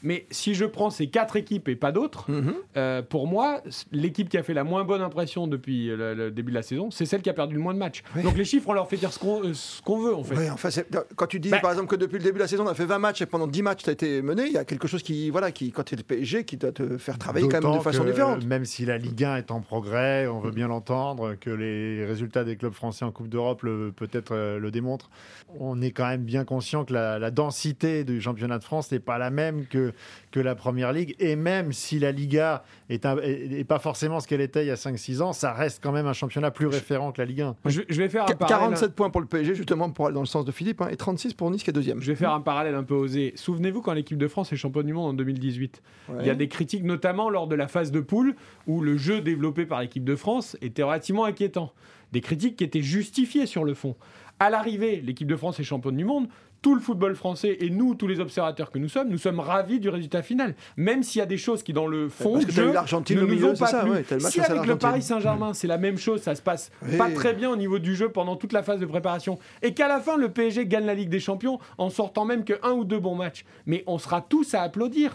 Mais 0.06 0.24
si 0.30 0.54
je 0.54 0.64
prends 0.64 0.90
ces 0.90 1.08
quatre 1.08 1.34
équipes 1.34 1.68
et 1.68 1.74
pas 1.74 1.90
d'autres, 1.90 2.30
Mhm. 2.30 2.54
euh, 2.76 3.02
pour 3.02 3.26
moi, 3.26 3.60
l'équipe 3.90 4.28
qui 4.28 4.38
a 4.38 4.44
fait 4.44 4.54
la 4.54 4.62
moins 4.62 4.84
bonne 4.84 5.02
impression 5.02 5.48
depuis 5.48 5.90
euh, 5.90 5.96
le, 5.96 6.14
le 6.14 6.30
début 6.30 6.52
de 6.52 6.56
la 6.56 6.62
saison, 6.62 6.92
c'est 6.92 7.06
celle 7.06 7.22
qui 7.22 7.28
a 7.30 7.32
perdu 7.34 7.56
le 7.56 7.60
moins 7.60 7.74
de 7.74 7.78
matchs. 7.80 8.04
Oui. 8.14 8.22
Donc 8.22 8.36
les 8.38 8.44
chiffres, 8.44 8.68
on 8.68 8.72
leur 8.72 8.88
fait 8.88 8.96
dire 8.98 9.12
ce 9.12 9.18
qu'on 9.18 9.42
euh, 9.44 10.04
veut, 10.04 10.14
en 10.14 10.22
fait. 10.22 10.48
Enfin, 10.50 10.68
quand 11.16 11.26
tu 11.26 11.40
dis 11.40 11.50
Bah- 11.50 11.58
par 11.58 11.72
exemple 11.72 11.88
que 11.88 11.96
depuis 11.96 12.18
le 12.18 12.22
début 12.24 12.36
de 12.36 12.42
la 12.44 12.48
saison, 12.48 12.64
on 12.64 12.68
a 12.68 12.74
fait 12.74 12.84
20 12.86 12.98
matchs 13.00 13.22
et 13.22 13.26
pendant 13.26 13.48
10 13.48 13.62
matchs, 13.62 13.82
tu 13.82 13.90
as 13.90 13.94
été 13.94 14.22
mené, 14.22 14.44
il 14.46 14.52
y 14.52 14.58
a 14.58 14.64
quelque 14.64 14.86
chose 14.86 15.02
qui, 15.02 15.28
voilà, 15.30 15.50
qui, 15.50 15.72
quand 15.72 15.82
tu 15.82 15.94
es 15.94 15.96
le 15.98 16.04
PSG, 16.04 16.44
qui 16.44 16.56
doit 16.56 16.70
te 16.70 16.98
faire 16.98 17.18
travailler 17.18 17.48
quand 17.48 17.60
même 17.62 17.76
de 17.78 17.82
façon 17.82 18.04
que, 18.04 18.10
différente. 18.10 18.44
Même 18.44 18.64
si 18.64 18.86
la 18.86 18.98
Ligue 18.98 19.24
1 19.24 19.36
est 19.38 19.50
en 19.50 19.60
progrès, 19.60 20.28
on 20.28 20.38
veut 20.38 20.52
bien 20.52 20.68
l'entendre, 20.68 21.34
que 21.40 21.50
les 21.50 22.04
résultats 22.06 22.44
des 22.44 22.56
clubs 22.56 22.72
français 22.74 23.04
en 23.04 23.10
Coupe 23.10 23.28
d'Europe 23.28 23.62
le- 23.62 23.92
peut-être 23.94 24.34
le 24.36 24.70
démontrent. 24.70 25.10
On 25.58 25.80
est 25.82 25.90
quand 25.90 26.06
même 26.06 26.22
bien 26.22 26.44
conscient 26.44 26.84
que 26.84 26.92
la, 26.92 27.18
la 27.18 27.30
densité 27.30 28.04
du 28.04 28.20
championnat 28.20 28.58
de 28.58 28.64
France 28.64 28.92
n'est 28.92 29.00
pas 29.00 29.18
la 29.18 29.30
même 29.30 29.66
que, 29.66 29.92
que 30.30 30.40
la 30.40 30.54
Première 30.54 30.92
Ligue. 30.92 31.14
Et 31.18 31.36
même 31.36 31.72
si 31.72 31.98
la 31.98 32.12
Liga 32.12 32.64
est, 32.90 33.06
un- 33.06 33.16
est- 33.18 33.60
est 33.60 33.64
pas 33.64 33.78
forcément 33.78 34.20
ce 34.20 34.28
qu'elle 34.28 34.40
était 34.40 34.64
il 34.64 34.68
y 34.68 34.70
a 34.70 34.76
5-6 34.76 35.20
ans, 35.22 35.32
ça 35.32 35.52
reste 35.52 35.82
quand 35.82 35.92
même 35.92 36.06
un 36.06 36.12
championnat 36.12 36.50
plus 36.50 36.66
référent 36.66 37.12
que 37.12 37.20
la 37.20 37.26
Ligue 37.26 37.40
1. 37.42 37.56
Je, 37.66 37.80
je 37.88 38.02
vais 38.02 38.08
faire 38.08 38.24
un 38.24 38.26
Qu- 38.26 38.36
parallèle. 38.36 38.68
47 38.70 38.94
points 38.94 39.10
pour 39.10 39.20
le 39.20 39.26
PSG, 39.26 39.54
justement, 39.54 39.90
pour 39.90 40.06
aller 40.06 40.14
dans 40.14 40.20
le 40.20 40.26
sens 40.26 40.44
de 40.44 40.52
Philippe, 40.52 40.80
hein, 40.82 40.88
et 40.90 40.96
36 40.96 41.34
pour 41.34 41.50
Nice 41.50 41.62
qui 41.62 41.70
est 41.70 41.72
deuxième. 41.72 42.00
Je 42.00 42.06
vais 42.12 42.16
faire 42.16 42.32
un 42.32 42.40
parallèle 42.40 42.74
un 42.74 42.84
peu 42.84 42.94
osé. 42.94 43.32
Souvenez-vous 43.36 43.82
quand 43.82 43.92
l'équipe 43.92 44.18
de 44.18 44.28
France 44.28 44.52
est 44.52 44.56
championne 44.56 44.86
du 44.86 44.92
monde 44.92 45.10
en 45.10 45.14
2018. 45.14 45.82
Ouais. 46.08 46.16
Il 46.20 46.26
y 46.26 46.30
a 46.30 46.34
des 46.34 46.48
critiques, 46.48 46.84
notamment 46.84 47.30
lors 47.30 47.46
de 47.46 47.54
la 47.56 47.68
phase 47.68 47.90
de 47.90 48.00
poule, 48.00 48.34
où 48.66 48.80
le 48.80 48.96
jeu 48.96 49.20
développé 49.20 49.66
par 49.66 49.80
l'équipe 49.80 50.04
de 50.04 50.16
France 50.16 50.56
était 50.62 50.82
relativement 50.82 51.24
inquiétant. 51.24 51.72
Des 52.12 52.20
critiques 52.20 52.56
qui 52.56 52.64
étaient 52.64 52.82
justifiées 52.82 53.46
sur 53.46 53.64
le 53.64 53.74
fond. 53.74 53.96
À 54.38 54.50
l'arrivée, 54.50 55.00
l'équipe 55.04 55.26
de 55.26 55.34
France 55.36 55.58
est 55.60 55.64
championne 55.64 55.96
du 55.96 56.04
monde. 56.04 56.28
Tout 56.66 56.74
le 56.74 56.80
football 56.80 57.14
français 57.14 57.58
et 57.60 57.70
nous, 57.70 57.94
tous 57.94 58.08
les 58.08 58.18
observateurs 58.18 58.72
que 58.72 58.80
nous 58.80 58.88
sommes, 58.88 59.08
nous 59.08 59.18
sommes 59.18 59.38
ravis 59.38 59.78
du 59.78 59.88
résultat 59.88 60.20
final. 60.22 60.56
Même 60.76 61.04
s'il 61.04 61.20
y 61.20 61.22
a 61.22 61.26
des 61.26 61.36
choses 61.38 61.62
qui, 61.62 61.72
dans 61.72 61.86
le 61.86 62.08
fond, 62.08 62.32
Parce 62.32 62.46
que 62.46 62.50
jeu, 62.50 62.72
l'Argentine 62.72 63.18
ne 63.18 63.20
nous 63.22 63.28
milieu, 63.28 63.44
ont 63.50 63.54
c'est 63.54 63.60
pas 63.60 63.66
ça, 63.70 63.80
plu. 63.82 63.92
ouais, 63.92 64.04
si 64.18 64.40
avec 64.40 64.66
le. 64.66 64.74
Paris 64.76 65.02
Saint-Germain, 65.02 65.54
c'est 65.54 65.68
la 65.68 65.78
même 65.78 65.96
chose, 65.96 66.22
ça 66.22 66.34
se 66.34 66.42
passe 66.42 66.72
Oui. 66.82 66.96
pas 66.96 67.08
très 67.10 67.34
bien 67.34 67.50
au 67.50 67.56
niveau 67.56 67.78
du 67.78 67.94
jeu 67.94 68.08
pendant 68.08 68.34
toute 68.34 68.52
la 68.52 68.64
phase 68.64 68.80
de 68.80 68.86
préparation, 68.86 69.38
et 69.62 69.74
qu'à 69.74 69.86
la 69.86 70.00
fin, 70.00 70.16
le 70.16 70.28
PSG 70.28 70.66
gagne 70.66 70.86
la 70.86 70.94
Ligue 70.94 71.08
des 71.08 71.20
Champions 71.20 71.60
en 71.78 71.88
sortant 71.88 72.24
même 72.24 72.42
que 72.44 72.54
un 72.64 72.72
ou 72.72 72.82
deux 72.84 72.98
bons 72.98 73.14
matchs, 73.14 73.44
mais 73.66 73.84
on 73.86 73.98
sera 73.98 74.20
tous 74.20 74.52
à 74.54 74.62
applaudir. 74.62 75.12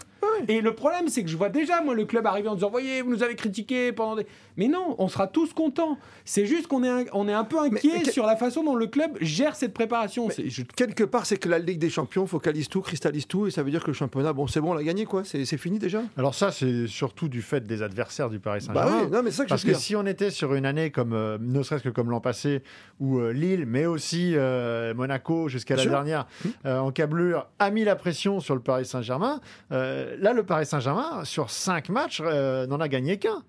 Et 0.48 0.62
le 0.62 0.74
problème, 0.74 1.08
c'est 1.08 1.22
que 1.22 1.28
je 1.28 1.36
vois 1.36 1.50
déjà, 1.50 1.82
moi, 1.82 1.94
le 1.94 2.06
club 2.06 2.26
arriver 2.26 2.48
en 2.48 2.54
disant 2.54 2.70
Voyez, 2.70 3.02
vous 3.02 3.10
nous 3.10 3.22
avez 3.22 3.34
critiqué 3.34 3.92
pendant 3.92 4.16
des. 4.16 4.26
Mais 4.56 4.68
non, 4.68 4.94
on 4.98 5.08
sera 5.08 5.26
tous 5.26 5.52
contents. 5.52 5.98
C'est 6.24 6.46
juste 6.46 6.66
qu'on 6.68 6.82
est, 6.82 6.88
un- 6.88 7.04
on 7.12 7.28
est 7.28 7.32
un 7.34 7.44
peu 7.44 7.58
inquiet 7.58 8.02
mais 8.06 8.10
sur 8.10 8.24
la 8.24 8.36
façon 8.36 8.64
dont 8.64 8.74
le 8.74 8.86
club 8.86 9.10
gère 9.20 9.54
cette 9.54 9.74
préparation. 9.74 10.28
Je- 10.30 10.62
Quelque 10.76 11.04
part, 11.04 11.26
c'est 11.26 11.36
que 11.42 11.48
la 11.48 11.58
Ligue 11.58 11.78
des 11.78 11.90
Champions 11.90 12.26
focalise 12.26 12.68
tout, 12.68 12.80
cristallise 12.80 13.26
tout, 13.26 13.46
et 13.46 13.50
ça 13.50 13.62
veut 13.62 13.70
dire 13.70 13.82
que 13.82 13.88
le 13.88 13.92
championnat, 13.92 14.32
bon, 14.32 14.46
c'est 14.46 14.60
bon, 14.60 14.70
on 14.70 14.74
l'a 14.74 14.82
gagné, 14.84 15.04
quoi. 15.04 15.22
C'est 15.24 15.44
fini 15.58 15.78
déjà. 15.78 16.02
Alors 16.16 16.34
ça, 16.34 16.50
c'est 16.52 16.86
surtout 16.86 17.28
du 17.28 17.42
fait 17.42 17.66
des 17.66 17.82
adversaires 17.82 18.30
du 18.30 18.38
Paris 18.38 18.64
Bah 18.68 18.84
Saint-Germain. 18.84 19.04
oui, 19.06 19.10
non, 19.10 19.22
mais 19.22 19.30
c'est 19.30 19.38
ça 19.38 19.42
que 19.44 19.48
je 19.48 19.52
Parce 19.54 19.62
veux 19.64 19.72
que 19.72 19.76
dire. 19.76 19.80
si 19.84 19.96
on 19.96 20.06
était 20.06 20.30
sur 20.30 20.54
une 20.54 20.64
année 20.64 20.90
comme, 20.90 21.12
euh, 21.12 21.38
ne 21.40 21.62
serait-ce 21.62 21.82
que 21.82 21.88
comme 21.88 22.10
l'an 22.10 22.20
passé, 22.20 22.62
où 23.00 23.18
euh, 23.18 23.32
Lille, 23.32 23.64
mais 23.66 23.84
aussi 23.86 24.32
euh, 24.36 24.94
Monaco 24.94 25.48
jusqu'à 25.48 25.76
la 25.76 25.82
sûr. 25.82 25.90
dernière, 25.90 26.26
euh, 26.64 26.78
en 26.78 26.92
câblure, 26.92 27.48
a 27.58 27.70
mis 27.70 27.84
la 27.84 27.96
pression 27.96 28.38
sur 28.40 28.54
le 28.54 28.60
Paris 28.62 28.86
Saint-Germain, 28.86 29.40
là, 29.70 30.32
le 30.32 30.42
Paris 30.44 30.66
Saint-Germain, 30.66 31.24
sur 31.24 31.50
cinq 31.50 31.88
matchs, 31.88 32.20
n'en 32.22 32.80
a 32.80 32.88
gagné 32.88 33.18
qu'un. 33.18 33.42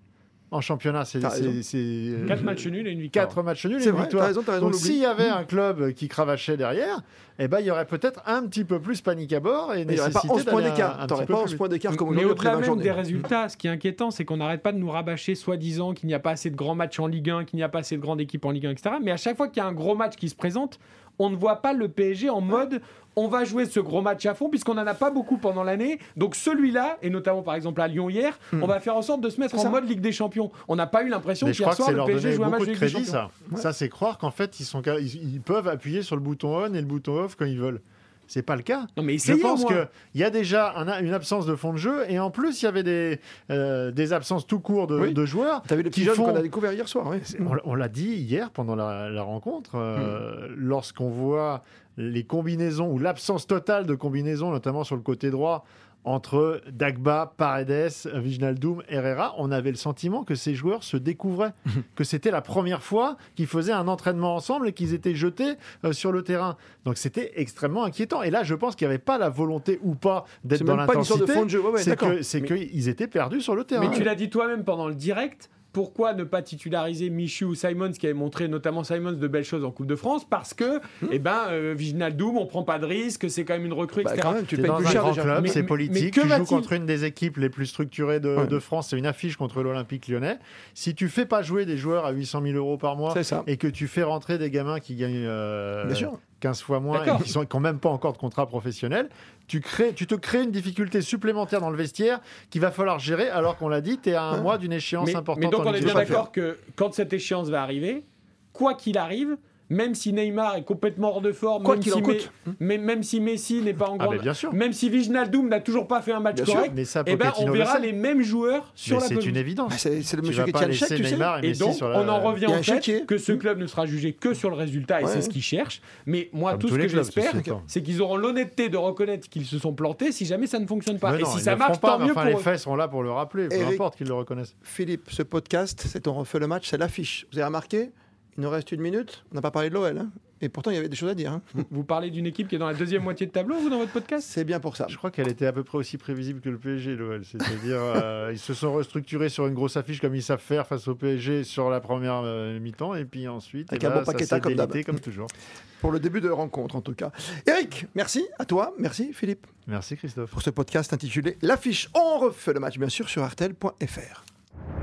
En 0.54 0.62
championnat, 0.62 1.04
c'est 1.04 1.20
T'as 1.20 1.30
raison. 1.30 1.52
c'est- 1.52 1.64
c'est, 1.64 1.78
euh, 1.78 2.28
Quatre 2.28 2.44
matchs 2.44 2.68
nuls 2.68 2.88
et 2.88 2.92
une 2.92 3.02
victoire. 3.02 3.26
Quatre 3.28 3.42
matchs 3.44 3.66
nuls 3.66 3.82
et 3.82 3.86
une 3.90 3.96
victoire. 3.96 4.22
t'as 4.24 4.28
raison, 4.28 4.44
t'as 4.46 4.52
raison, 4.54 4.66
Donc 4.68 4.76
s'il 4.76 4.98
y 5.00 5.06
avait 5.06 5.28
un 5.28 5.44
club 5.44 5.92
qui 5.94 6.08
cravachait 6.08 6.58
derrière, 6.58 7.02
eh 7.40 7.48
ben, 7.48 7.60
il 7.60 7.66
y 7.66 7.72
aurait 7.72 7.88
peut-être 7.88 8.22
un 8.28 8.46
petit 8.46 8.64
peu 8.64 8.80
plus 8.80 9.02
panique 9.02 9.34
à 9.34 9.40
bord 9.40 9.74
et 9.74 9.82
Il 9.82 9.88
n'y 9.88 9.94
aurait 10.00 10.12
pas 10.12 10.20
nécessité 10.22 10.32
11 10.34 10.46
points 10.46 10.62
d'écart. 10.62 11.00
peu 11.08 11.16
pas 11.16 11.26
plus 11.26 11.34
11 11.34 11.50
vite. 11.50 11.58
points 11.58 11.68
d'écart 11.70 11.98
comme 11.98 12.10
Mais 12.10 12.24
aujourd'hui 12.24 12.32
au-delà 12.50 12.56
20 12.68 12.76
même 12.76 12.84
des 12.84 12.92
résultats, 12.92 13.50
ce 13.50 13.58
qui 13.58 13.66
est 13.66 13.72
inquiétant, 13.72 14.12
c'est 14.12 14.26
qu'on 14.26 14.38
n'arrête 14.38 14.62
pas 14.62 14.72
de 14.72 14.78
nous 14.78 14.90
rabâcher, 14.92 15.34
soi-disant, 15.34 15.94
qu'il 15.94 16.06
n'y 16.08 16.14
a 16.14 16.20
pas 16.20 16.32
assez 16.32 16.52
de 16.52 16.56
grands 16.56 16.76
matchs 16.76 17.00
en 17.00 17.08
Ligue 17.08 17.32
1, 17.32 17.46
qu'il 17.46 17.58
n'y 17.58 17.64
a 17.64 17.70
pas 17.70 17.80
assez 17.80 17.96
de 17.98 18.02
grandes 18.02 18.22
équipes 18.22 18.46
en 18.46 18.52
Ligue 18.52 18.68
1, 18.68 18.72
etc. 18.72 18.96
Mais 19.02 19.12
à 19.12 19.18
chaque 19.18 19.36
fois 19.38 19.48
qu'il 19.48 19.58
y 19.58 19.66
a 19.66 19.68
un 19.68 19.74
gros 19.74 19.96
match 19.96 20.16
qui 20.18 20.30
se 20.30 20.36
présente, 20.36 20.80
on 21.20 21.30
ne 21.30 21.36
voit 21.36 21.58
pas 21.62 21.74
le 21.74 21.88
PSG 21.88 22.30
en 22.30 22.42
mode 22.42 22.82
on 23.16 23.28
va 23.28 23.44
jouer 23.44 23.66
ce 23.68 23.80
gros 23.80 24.02
match 24.02 24.26
à 24.26 24.34
fond, 24.34 24.50
puisqu'on 24.50 24.74
n'en 24.74 24.88
a 24.88 24.96
pas 24.96 25.12
beaucoup 25.12 25.38
pendant 25.38 25.62
l'année. 25.62 26.00
Donc 26.18 26.34
celui-là, 26.34 26.98
et 27.04 27.12
notamment 27.12 27.44
par 27.44 27.54
exemple 27.54 27.80
à 27.80 27.88
Lyon 27.88 28.10
hier, 28.10 28.40
on 28.54 28.66
va 28.66 28.80
faire 28.80 28.96
en 28.98 29.04
sorte 29.04 29.22
de 29.22 29.30
se 29.30 29.40
mettre 29.40 29.54
Hmm. 29.56 29.60
En 29.60 29.62
ça. 29.62 29.70
mode 29.70 29.88
Ligue 29.88 30.02
des 30.02 30.12
Champions. 30.12 30.52
On 30.68 30.76
n'a 30.76 30.88
pas 30.88 31.04
eu 31.04 31.10
l'impression 31.10 31.46
qu'hier 31.52 31.70
que 31.70 31.76
soir 31.76 31.90
c'est 31.90 31.94
le 31.96 32.04
PSG 32.06 32.32
jouait 32.34 32.46
un 32.46 32.50
match 32.50 32.62
de 32.62 32.66
Ligue 32.72 32.80
des 32.80 32.90
Champions. 32.90 33.06
ça. 33.06 33.30
Ça, 33.58 33.72
c'est 33.72 33.88
croire 33.88 34.18
qu'en 34.18 34.32
fait, 34.32 34.60
ils, 34.60 34.64
sont, 34.66 34.82
ca- 34.84 34.98
ils, 35.00 35.36
ils 35.36 35.42
peuvent 35.42 35.68
appuyer 35.68 36.02
sur 36.02 36.16
le 36.16 36.24
bouton 36.24 36.58
on 36.58 36.74
et 36.74 36.80
le 36.82 36.88
bouton 36.88 37.20
off 37.20 37.36
quand 37.36 37.46
ils 37.46 37.60
veulent. 37.60 37.82
C'est 38.28 38.42
pas 38.42 38.56
le 38.56 38.62
cas. 38.64 38.88
Non 38.98 39.04
mais 39.04 39.18
Je 39.18 39.34
pense 39.34 39.66
qu'il 39.66 39.88
y 40.16 40.24
a 40.24 40.30
déjà 40.30 40.74
un- 40.78 41.02
une 41.04 41.14
absence 41.14 41.46
de 41.46 41.56
fond 41.56 41.74
de 41.74 41.78
jeu 41.78 42.04
et 42.10 42.20
en 42.20 42.32
plus, 42.32 42.62
il 42.62 42.66
y 42.66 42.68
avait 42.68 42.84
des, 42.84 43.20
euh, 43.52 43.92
des 43.92 44.14
absences 44.14 44.48
tout 44.48 44.60
court 44.60 44.88
de, 44.88 44.98
Oui. 45.00 45.14
de 45.14 45.26
joueurs. 45.26 45.62
T'as 45.68 45.76
vu 45.76 45.84
les 45.84 45.90
petits 45.90 46.02
qui 46.02 46.06
jeunes 46.06 46.16
font- 46.16 46.26
qu'on 46.26 46.36
a 46.36 46.42
découvert 46.42 46.72
hier 46.74 46.88
soir, 46.88 47.08
oui. 47.10 47.18
On, 47.40 47.72
on 47.72 47.76
l'a 47.76 47.90
dit 47.90 48.14
hier 48.16 48.50
pendant 48.52 48.76
la, 48.76 49.10
la 49.10 49.22
rencontre, 49.24 49.72
euh, 49.76 50.48
Hmm. 50.48 50.54
lorsqu'on 50.58 51.10
voit 51.10 51.64
les 51.98 52.24
combinaisons 52.24 52.90
ou 52.92 52.98
l'absence 52.98 53.46
totale 53.46 53.86
de 53.86 53.94
combinaisons, 53.94 54.50
notamment 54.52 54.84
sur 54.84 54.96
le 54.96 55.02
côté 55.04 55.30
droit, 55.30 55.64
entre 56.06 56.62
Dagba, 56.72 57.34
Paredes, 57.38 57.92
Vignaldoum, 58.14 58.84
Herrera, 58.90 59.36
on 59.38 59.52
avait 59.52 59.70
le 59.72 59.78
sentiment 59.78 60.24
que 60.24 60.36
ces 60.36 60.54
joueurs 60.54 60.84
se 60.84 60.98
découvraient, 60.98 61.54
que 61.96 62.04
c'était 62.04 62.32
la 62.32 62.42
première 62.42 62.84
fois 62.84 63.18
qu'ils 63.36 63.48
faisaient 63.48 63.72
un 63.72 63.88
entraînement 63.88 64.36
ensemble 64.36 64.68
et 64.68 64.74
qu'ils 64.74 64.94
étaient 64.94 65.16
jetés 65.16 65.54
euh, 65.86 65.94
sur 65.94 66.12
le 66.12 66.22
terrain. 66.24 66.58
Donc 66.86 66.98
c'était 66.98 67.32
extrêmement 67.36 67.84
inquiétant. 67.86 68.22
Et 68.24 68.30
là, 68.32 68.44
je 68.44 68.54
pense 68.56 68.76
qu'il 68.76 68.88
n'y 68.88 68.94
avait 68.94 69.04
pas 69.04 69.18
la 69.18 69.30
volonté 69.30 69.80
ou 69.82 69.96
pas 69.96 70.26
d'être 70.44 70.60
C'est 70.60 70.66
dans 70.66 70.74
une 70.76 70.82
histoire 71.02 71.20
de 71.20 71.24
l'intensité. 71.24 71.34
fond 71.34 71.46
de 71.46 71.50
jeu. 71.50 71.62
Ouais, 71.62 71.72
ouais, 71.72 71.82
c'est 71.84 71.90
d'accord. 71.92 72.10
que- 72.10 72.22
c'est 72.22 72.42
qu'ils 72.42 72.90
étaient 72.90 73.08
perdus 73.08 73.42
sur 73.42 73.56
le 73.56 73.64
terrain. 73.64 73.88
Mais 73.90 73.96
tu 73.96 74.04
l'as 74.04 74.16
dit 74.16 74.30
toi-même 74.30 74.64
pendant 74.64 74.88
le 74.88 74.96
direct. 74.96 75.50
Pourquoi 75.74 76.14
ne 76.14 76.24
pas 76.24 76.42
titulariser 76.44 77.10
Michu 77.10 77.46
ou 77.46 77.56
Simons, 77.56 77.92
qui 77.92 78.06
avait 78.06 78.14
montré 78.14 78.48
notamment 78.48 78.84
Simons 78.84 79.12
de 79.14 79.28
belles 79.28 79.44
choses 79.44 79.66
en 79.66 79.72
Coupe 79.72 79.88
de 79.88 79.96
France 79.96 80.24
Parce 80.30 80.54
que, 80.54 80.80
eh 81.12 81.20
ben, 81.20 81.48
euh, 81.50 81.74
Viginaldoum, 81.76 82.38
on 82.38 82.46
prend 82.46 82.64
pas 82.64 82.78
de 82.80 82.86
risque, 82.86 83.30
c'est 83.30 83.44
quand 83.44 83.54
même 83.56 83.66
une 83.66 83.74
recrue, 83.74 84.04
Bah, 84.04 84.12
etc. 84.12 84.22
quand 84.28 84.34
même, 84.36 84.46
tu 84.46 84.56
payes 84.58 84.72
plus 84.78 84.88
cher 84.88 85.04
club, 85.12 85.42
Mais- 85.44 85.50
c'est 85.50 85.64
politique. 85.64 86.04
mais 86.04 86.12
que 86.12 86.22
tu 86.22 86.28
joues 86.38 86.46
contre 86.46 86.74
une 86.74 86.86
des 86.86 87.06
équipes 87.06 87.38
les 87.38 87.50
plus 87.50 87.66
structurées 87.66 88.20
de, 88.20 88.36
Ouais. 88.38 88.48
de 88.48 88.60
France. 88.60 88.90
C'est 88.92 88.98
une 88.98 89.08
affiche 89.08 89.36
contre 89.36 89.64
l'Olympique 89.64 90.08
lyonnais. 90.08 90.38
Si 90.76 90.94
tu 90.96 91.10
fais 91.10 91.26
pas 91.26 91.42
jouer 91.42 91.66
des 91.66 91.76
joueurs 91.78 92.06
à 92.06 92.12
800 92.12 92.42
000 92.44 92.56
euros 92.56 92.78
par 92.78 92.96
mois 92.96 93.14
C'est 93.14 93.24
ça. 93.24 93.44
et 93.48 93.58
que 93.58 93.68
tu 93.68 93.88
fais 93.88 94.04
rentrer 94.04 94.38
des 94.38 94.52
gamins 94.52 94.80
qui 94.80 94.96
gagnent 94.96 95.26
euh, 95.26 95.86
Bien 95.86 95.96
sûr. 95.96 96.20
15 96.44 96.62
fois 96.62 96.82
moins 96.82 97.06
et 97.06 97.24
qui 97.24 97.38
n'ont 97.38 97.60
même 97.62 97.80
pas 97.80 97.88
encore 97.88 98.12
de 98.12 98.18
contrat 98.18 98.46
professionnel, 98.48 99.08
tu, 99.48 99.62
crées, 99.62 99.94
tu 99.94 100.08
te 100.08 100.16
crées 100.16 100.44
une 100.44 100.52
difficulté 100.52 101.02
supplémentaire 101.02 101.62
dans 101.62 101.70
le 101.70 101.78
vestiaire 101.78 102.20
qu'il 102.50 102.60
va 102.60 102.70
falloir 102.70 103.00
gérer 103.00 103.30
alors 103.30 103.56
qu'on 103.56 103.70
l'a 103.70 103.80
dit, 103.80 103.98
tu 103.98 104.10
es 104.10 104.14
à 104.14 104.24
un 104.24 104.42
mois 104.42 104.58
d'une 104.58 104.74
échéance 104.74 105.08
mais, 105.08 105.16
importante. 105.16 105.44
mais 105.46 105.50
donc 105.50 105.66
on 105.66 105.74
est 105.74 105.80
bien 105.80 105.94
d'accord 105.94 106.34
que 106.34 106.58
quand 106.76 106.94
cette 106.94 107.14
échéance 107.14 107.48
va 107.48 107.62
arriver, 107.62 108.04
quoi 108.52 108.74
qu'il 108.74 108.98
arrive, 108.98 109.38
même 109.74 109.96
si 109.96 110.14
Neymar 110.14 110.56
est 110.58 110.64
complètement 110.64 111.10
hors 111.16 111.22
de 111.22 111.32
forme, 111.32 111.64
Quoi 111.64 111.76
même, 111.76 111.84
qu'il 111.84 111.92
si 111.92 111.98
en 111.98 112.02
coûte. 112.02 112.32
mais- 112.60 112.78
même 112.78 113.04
si 113.04 113.20
Messi 113.20 113.62
n'est 113.62 113.74
pas 113.74 113.90
en 113.90 113.98
Ah, 114.00 114.06
grande, 114.06 114.20
bien 114.22 114.34
sûr. 114.34 114.54
même 114.54 114.74
si 114.74 114.90
Viginaldoum 114.90 115.50
n'a 115.50 115.60
toujours 115.60 115.88
pas 115.88 116.02
fait 116.02 116.12
un 116.14 116.20
match 116.20 116.36
Bien 116.36 116.46
sûr, 116.46 116.54
correct, 116.56 116.74
Mais 116.76 116.86
ça, 116.86 117.04
eh 117.06 117.16
ben, 117.16 117.32
on 117.40 117.52
verra 117.52 117.80
les 117.80 117.92
mêmes 117.94 118.22
joueurs 118.22 118.72
sur 118.76 118.98
Mais 118.98 119.02
la 119.02 119.08
c'est 119.08 119.26
une 119.28 119.38
évidence. 119.38 119.72
Bah, 119.72 119.76
C'est 119.78 120.02
c'est 120.04 120.16
le 120.18 120.22
Tu 120.24 120.30
monsieur 120.30 120.44
qui 120.46 120.52
pas 120.52 120.60
tient 120.60 120.68
le 120.68 120.74
chèque, 120.74 120.90
laisser 120.92 121.04
tu 121.04 121.10
sais. 121.10 121.18
Et, 121.44 121.50
Et 121.50 121.54
donc, 121.54 121.74
sur 121.74 121.90
la- 121.90 122.00
on 122.02 122.08
en 122.08 122.20
revient 122.22 122.46
au 122.48 122.62
fait 122.64 123.06
que 123.06 123.18
ce 123.18 123.32
club 123.34 123.60
ne 123.60 123.68
sera 123.68 123.86
jugé 123.86 124.14
que 124.14 124.34
sur 124.34 124.50
le 124.50 124.56
résultat, 124.56 125.02
et 125.02 125.06
Ouais. 125.06 125.10
c'est 125.12 125.22
ce 125.22 125.30
qu'ils 125.30 125.42
cherchent. 125.42 125.82
Mais 126.06 126.30
moi, 126.34 126.52
Comme 126.52 126.60
tout 126.62 126.68
ce 126.70 126.74
que 126.74 126.78
clubs, 126.80 126.90
j'espère, 126.90 127.32
c'est 127.68 127.82
qu'ils 127.82 128.02
auront 128.02 128.16
l'honnêteté 128.18 128.70
de 128.70 128.78
reconnaître 128.78 129.28
qu'ils 129.30 129.46
se 129.46 129.58
sont 129.60 129.74
plantés 129.74 130.12
si 130.12 130.26
jamais 130.26 130.48
ça 130.48 130.60
ne 130.60 130.68
fonctionne 130.68 131.00
pas. 131.00 131.20
Et 131.20 131.26
si 131.26 131.40
ça 131.40 131.56
marche, 131.56 131.80
tant 131.80 132.00
mieux 132.00 132.12
enfin, 132.12 132.26
les 132.26 132.36
faits 132.36 132.60
sont 132.60 132.76
là 132.76 132.88
pour 132.88 133.04
le 133.04 133.12
rappeler, 133.12 133.48
peu 133.50 133.56
importe 133.66 133.96
qu'ils 133.98 134.08
le 134.08 134.14
reconnaissent. 134.14 134.56
Philippe, 134.62 135.10
ce 135.10 135.24
podcast, 135.24 135.84
c'est 135.88 136.08
on 136.08 136.14
refait 136.14 136.40
le 136.40 136.48
match, 136.48 136.68
c'est 136.70 136.78
l'affiche. 136.78 137.26
Vous 137.32 137.38
avez 137.40 137.46
remarqué? 137.46 137.90
Il 138.38 138.44
nous 138.44 138.50
reste 138.50 138.72
une 138.72 138.82
minute. 138.82 139.24
On 139.32 139.36
n'a 139.36 139.42
pas 139.42 139.52
parlé 139.52 139.70
de 139.70 139.74
l'OL. 139.76 139.98
hein. 139.98 140.10
Et 140.42 140.50
pourtant, 140.50 140.72
il 140.72 140.74
y 140.74 140.78
avait 140.78 140.90
des 140.90 140.96
choses 140.98 141.10
à 141.10 141.16
dire. 141.16 141.32
hein. 141.32 141.42
Vous 141.72 141.84
parlez 141.86 142.10
d'une 142.10 142.26
équipe 142.26 142.50
qui 142.50 142.56
est 142.56 142.60
dans 142.60 142.68
la 142.68 142.74
deuxième 142.74 143.04
moitié 143.04 143.26
de 143.28 143.32
tableau, 143.32 143.56
vous, 143.60 143.70
dans 143.70 143.78
votre 143.78 143.94
podcast? 143.94 144.28
C'est 144.30 144.44
bien 144.44 144.60
pour 144.60 144.76
ça. 144.76 144.88
Je 144.90 144.98
crois 144.98 145.10
qu'elle 145.10 145.30
était 145.30 145.46
à 145.46 145.54
peu 145.54 145.64
près 145.64 145.78
aussi 145.78 145.98
prévisible 145.98 146.42
que 146.42 146.50
le 146.50 146.58
PSG, 146.58 146.96
l'OL. 146.96 147.24
C'est-à-dire, 147.24 147.78
euh, 147.80 148.30
ils 148.34 148.40
se 148.40 148.54
sont 148.54 148.74
restructurés 148.74 149.30
sur 149.30 149.48
une 149.48 149.54
grosse 149.54 149.78
affiche 149.78 150.02
comme 150.02 150.16
ils 150.16 150.24
savent 150.24 150.42
faire 150.42 150.68
face 150.68 150.88
au 150.90 150.96
PSG 150.96 151.44
sur 151.46 151.70
la 151.70 151.80
première 151.80 152.22
euh, 152.26 152.60
mi-temps, 152.60 152.94
et 152.96 153.06
puis 153.06 153.28
ensuite, 153.28 153.72
Avec 153.72 153.84
eh 153.84 153.88
un 153.88 153.90
ben, 153.92 154.00
bon 154.00 154.06
ça 154.06 154.12
Paqueta 154.12 154.36
s'est 154.36 154.42
comme 154.42 154.56
délité 154.56 154.84
comme 154.84 155.00
toujours. 155.00 155.28
Pour 155.82 155.92
le 155.92 156.00
début 156.00 156.22
de 156.22 156.30
rencontre, 156.30 156.76
en 156.78 156.82
tout 156.82 156.94
cas. 156.96 157.12
Eric, 157.46 157.88
merci 157.94 158.26
à 158.40 158.46
toi. 158.46 158.74
Merci, 158.80 159.12
Philippe, 159.14 159.46
Merci 159.68 159.96
Christophe. 159.98 160.30
pour 160.32 160.42
ce 160.42 160.50
podcast 160.50 160.94
intitulé 160.94 161.38
L'affiche. 161.42 161.90
On 161.94 162.20
refait 162.20 162.54
le 162.54 162.62
match, 162.62 162.78
bien 162.78 162.88
sûr, 162.90 163.08
sur 163.10 163.22
artel.fr. 163.24 164.83